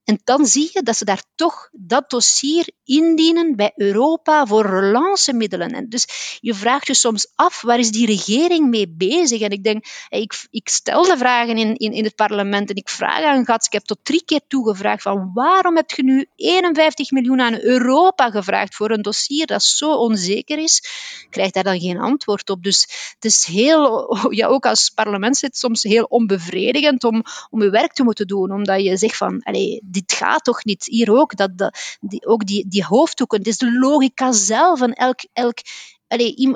En 0.09 0.19
dan 0.23 0.45
zie 0.45 0.69
je 0.73 0.83
dat 0.83 0.97
ze 0.97 1.05
daar 1.05 1.23
toch 1.35 1.69
dat 1.71 2.09
dossier 2.09 2.69
indienen 2.83 3.55
bij 3.55 3.71
Europa 3.75 4.45
voor 4.45 4.65
relancemiddelen. 4.65 5.71
En 5.71 5.89
dus 5.89 6.37
je 6.39 6.53
vraagt 6.53 6.87
je 6.87 6.93
soms 6.93 7.31
af, 7.35 7.61
waar 7.61 7.79
is 7.79 7.91
die 7.91 8.05
regering 8.05 8.69
mee 8.69 8.93
bezig? 8.97 9.41
En 9.41 9.49
ik 9.49 9.63
denk, 9.63 9.85
ik, 10.09 10.47
ik 10.49 10.69
stel 10.69 11.03
de 11.03 11.17
vragen 11.17 11.57
in, 11.57 11.75
in, 11.75 11.91
in 11.91 12.03
het 12.03 12.15
parlement 12.15 12.69
en 12.69 12.75
ik 12.75 12.89
vraag 12.89 13.23
aan 13.23 13.45
Gats, 13.45 13.65
ik 13.65 13.73
heb 13.73 13.83
tot 13.83 13.99
drie 14.03 14.23
keer 14.25 14.41
toegevraagd 14.47 15.01
van 15.01 15.31
waarom 15.33 15.75
heb 15.75 15.91
je 15.91 16.03
nu 16.03 16.25
51 16.35 17.11
miljoen 17.11 17.41
aan 17.41 17.59
Europa 17.59 18.29
gevraagd 18.29 18.75
voor 18.75 18.91
een 18.91 19.01
dossier 19.01 19.45
dat 19.45 19.63
zo 19.63 19.91
onzeker 19.91 20.57
is? 20.57 20.83
Krijg 21.29 21.51
daar 21.51 21.63
dan 21.63 21.79
geen 21.79 21.99
antwoord 21.99 22.49
op. 22.49 22.63
Dus 22.63 22.81
het 23.13 23.25
is 23.25 23.45
heel, 23.45 24.15
ja, 24.39 24.47
ook 24.47 24.65
als 24.65 24.89
parlement 24.89 25.37
zit 25.37 25.57
soms 25.57 25.83
heel 25.83 26.03
onbevredigend 26.03 27.03
om, 27.03 27.23
om 27.49 27.63
je 27.63 27.69
werk 27.69 27.93
te 27.93 28.03
moeten 28.03 28.27
doen, 28.27 28.51
omdat 28.51 28.83
je 28.83 28.97
zegt 28.97 29.17
van, 29.17 29.41
allez, 29.43 29.79
dit 29.99 30.13
gaat 30.13 30.43
toch 30.43 30.63
niet? 30.63 30.85
Hier 30.85 31.11
ook, 31.11 31.35
dat 31.35 31.71
die, 31.99 32.25
ook 32.25 32.45
die, 32.45 32.65
die 32.67 32.85
hoofddoeken, 32.85 33.37
het 33.37 33.47
is 33.47 33.57
de 33.57 33.79
logica 33.79 34.31
zelf 34.31 34.79
van 34.79 34.93
elk, 34.93 35.19
elk 35.33 35.57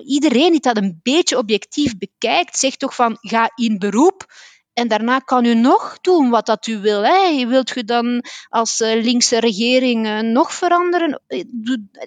iedereen 0.02 0.52
die 0.52 0.60
dat 0.60 0.78
een 0.78 1.00
beetje 1.04 1.38
objectief 1.38 1.98
bekijkt, 1.98 2.58
zegt 2.58 2.80
toch 2.80 2.96
van 2.96 3.18
ga 3.22 3.52
in 3.56 3.78
beroep 3.78 4.26
en 4.74 4.88
daarna 4.88 5.20
kan 5.20 5.46
u 5.46 5.56
nog 5.56 5.98
doen 6.02 6.30
wat 6.30 6.46
dat 6.46 6.68
u 6.68 6.80
wil. 6.80 7.04
Hè. 7.04 7.48
Wilt 7.48 7.76
u 7.76 7.84
dan 7.84 8.24
als 8.50 8.82
eh, 8.82 9.04
linkse 9.04 9.40
regering 9.40 10.06
eh, 10.06 10.20
nog 10.20 10.54
veranderen? 10.54 11.22
Eh, 11.28 11.44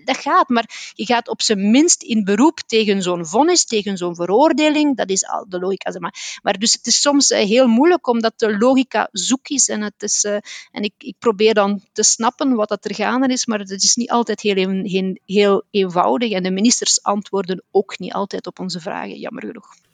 dat 0.04 0.16
gaat, 0.16 0.48
maar 0.48 0.92
je 0.94 1.06
gaat 1.06 1.28
op 1.28 1.42
zijn 1.42 1.70
minst 1.70 2.02
in 2.02 2.24
beroep 2.24 2.60
tegen 2.66 3.02
zo'n 3.02 3.26
vonnis, 3.26 3.64
tegen 3.64 3.96
zo'n 3.96 4.14
veroordeling. 4.14 4.96
Dat 4.96 5.10
is 5.10 5.26
al 5.26 5.46
de 5.48 5.58
logica. 5.58 5.90
Zeg 5.90 6.00
maar. 6.00 6.38
maar 6.42 6.58
dus 6.58 6.72
het 6.72 6.86
is 6.86 7.00
soms 7.00 7.28
heel 7.28 7.66
moeilijk 7.66 8.06
omdat 8.06 8.32
de 8.36 8.58
logica 8.58 9.08
zoek 9.12 9.48
is. 9.48 9.68
En, 9.68 9.82
het 9.82 10.02
is, 10.02 10.24
en 10.70 10.82
ik, 10.82 10.94
ik 10.98 11.14
probeer 11.18 11.54
dan 11.54 11.82
te 11.92 12.02
snappen 12.02 12.54
wat 12.54 12.68
dat 12.68 12.84
er 12.84 12.94
gaande 12.94 13.26
is, 13.26 13.46
maar 13.46 13.58
het 13.58 13.70
is 13.70 13.94
niet 13.94 14.10
altijd 14.10 14.40
heel, 14.40 14.82
heel, 14.82 15.18
heel 15.26 15.62
eenvoudig. 15.70 16.30
En 16.30 16.42
de 16.42 16.50
ministers 16.50 17.02
antwoorden 17.02 17.62
ook 17.70 17.98
niet 17.98 18.12
altijd 18.12 18.46
op 18.46 18.58
onze 18.60 18.80
vragen, 18.80 19.18
jammer 19.18 19.46
genoeg. 19.46 19.85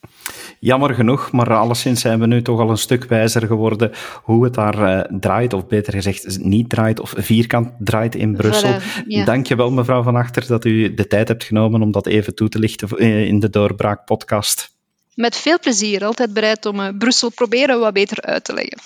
Jammer 0.59 0.95
genoeg, 0.95 1.33
maar 1.33 1.55
alleszins 1.55 2.01
zijn 2.01 2.21
we 2.21 2.27
nu 2.27 2.43
toch 2.43 2.61
al 2.61 2.71
een 2.71 2.79
stuk 2.79 3.05
wijzer 3.05 3.47
geworden 3.47 3.91
hoe 4.23 4.45
het 4.45 4.55
daar 4.55 4.79
uh, 4.79 5.19
draait, 5.21 5.53
of 5.53 5.67
beter 5.67 5.93
gezegd 5.93 6.39
niet 6.39 6.69
draait, 6.69 7.01
of 7.01 7.15
vierkant 7.17 7.71
draait 7.79 8.15
in 8.15 8.37
Brussel. 8.37 8.81
Voilà, 8.81 9.07
ja. 9.07 9.25
Dank 9.25 9.47
je 9.47 9.57
wel, 9.57 9.71
mevrouw 9.71 10.03
Van 10.03 10.17
Achter, 10.17 10.47
dat 10.47 10.65
u 10.65 10.95
de 10.95 11.07
tijd 11.07 11.29
hebt 11.29 11.45
genomen 11.45 11.83
om 11.83 11.93
dat 11.93 12.07
even 12.07 12.35
toe 12.35 12.49
te 12.49 12.59
lichten 12.59 12.89
eh, 12.89 13.25
in 13.27 13.41
de 13.41 13.51
Doorbraak 13.51 14.05
podcast. 14.05 14.71
Met 15.15 15.37
veel 15.37 15.59
plezier, 15.59 16.05
altijd 16.05 16.33
bereid 16.33 16.67
om 16.67 16.81
uh, 16.81 16.89
Brussel 16.99 17.31
proberen 17.31 17.81
wat 17.81 17.93
beter 17.93 18.21
uit 18.23 18.45
te 18.45 18.55
leggen. 18.55 18.79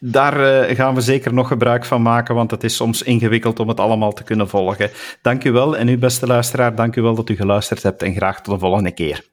Daar 0.00 0.68
uh, 0.68 0.76
gaan 0.76 0.94
we 0.94 1.00
zeker 1.00 1.34
nog 1.34 1.48
gebruik 1.48 1.84
van 1.84 2.02
maken, 2.02 2.34
want 2.34 2.50
het 2.50 2.64
is 2.64 2.76
soms 2.76 3.02
ingewikkeld 3.02 3.60
om 3.60 3.68
het 3.68 3.80
allemaal 3.80 4.12
te 4.12 4.22
kunnen 4.22 4.48
volgen. 4.48 4.90
Dank 5.22 5.44
u 5.44 5.52
wel 5.52 5.76
en 5.76 5.88
u 5.88 5.98
beste 5.98 6.26
luisteraar, 6.26 6.74
dank 6.74 6.96
u 6.96 7.02
wel 7.02 7.14
dat 7.14 7.28
u 7.28 7.36
geluisterd 7.36 7.82
hebt 7.82 8.02
en 8.02 8.14
graag 8.14 8.40
tot 8.40 8.54
de 8.54 8.60
volgende 8.60 8.92
keer. 8.92 9.32